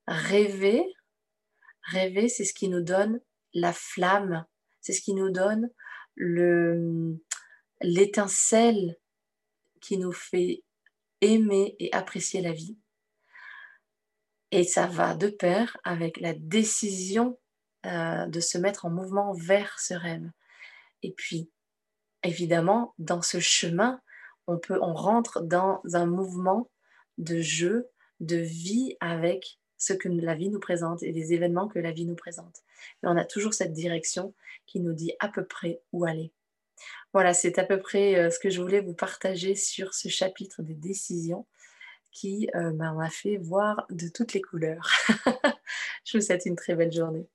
Rêver, 0.07 0.85
rêver, 1.85 2.29
c'est 2.29 2.44
ce 2.44 2.55
qui 2.55 2.68
nous 2.68 2.83
donne 2.83 3.20
la 3.53 3.73
flamme, 3.73 4.44
c'est 4.81 4.92
ce 4.92 5.01
qui 5.01 5.14
nous 5.14 5.31
donne 5.31 5.70
le, 6.16 7.18
l'étincelle 7.81 8.97
qui 9.81 9.99
nous 9.99 10.12
fait 10.12 10.62
aimer 11.20 11.77
et 11.79 11.92
apprécier 11.92 12.40
la 12.40 12.53
vie. 12.53 12.79
Et 14.51 14.64
ça 14.64 14.87
va 14.87 15.14
de 15.14 15.29
pair 15.29 15.77
avec 15.85 16.20
la 16.20 16.35
décision 16.35 17.38
euh, 17.87 18.27
de 18.27 18.40
se 18.40 18.57
mettre 18.57 18.85
en 18.85 18.90
mouvement 18.90 19.33
vers 19.33 19.79
ce 19.79 19.94
rêve. 19.94 20.31
Et 21.03 21.12
puis, 21.12 21.51
évidemment, 22.23 22.94
dans 22.99 23.20
ce 23.20 23.40
chemin, 23.40 24.01
on, 24.47 24.59
peut, 24.59 24.79
on 24.81 24.94
rentre 24.94 25.42
dans 25.42 25.83
un 25.92 26.07
mouvement 26.07 26.70
de 27.18 27.40
jeu, 27.40 27.88
de 28.20 28.37
vie 28.37 28.97
avec 29.01 29.59
ce 29.85 29.92
que 29.92 30.09
la 30.09 30.35
vie 30.35 30.49
nous 30.49 30.61
présente 30.61 31.03
et 31.03 31.12
les 31.12 31.35
événements 31.35 31.68
que 31.68 31.79
la 31.79 31.92
vie 31.92 32.07
nous 32.07 32.14
présente. 32.14 32.62
Mais 33.03 33.09
on 33.09 33.16
a 33.16 33.25
toujours 33.25 33.55
cette 33.55 33.73
direction 33.73 34.35
qui 34.66 34.81
nous 34.81 34.92
dit 34.92 35.12
à 35.20 35.29
peu 35.29 35.44
près 35.44 35.81
où 35.92 36.05
aller. 36.05 36.33
Voilà, 37.12 37.35
c'est 37.35 37.59
à 37.59 37.64
peu 37.64 37.79
près 37.79 38.16
euh, 38.16 38.31
ce 38.31 38.38
que 38.38 38.51
je 38.51 38.61
voulais 38.61 38.81
vous 38.81 38.94
partager 38.94 39.55
sur 39.55 39.94
ce 39.94 40.09
chapitre 40.09 40.62
des 40.62 40.75
décisions 40.75 41.47
qui 42.11 42.49
euh, 42.55 42.73
m'a 42.73 43.11
fait 43.11 43.37
voir 43.37 43.87
de 43.90 44.09
toutes 44.09 44.33
les 44.33 44.40
couleurs. 44.40 44.88
je 46.05 46.16
vous 46.16 46.25
souhaite 46.25 46.47
une 46.47 46.57
très 46.57 46.75
belle 46.75 46.92
journée. 46.92 47.27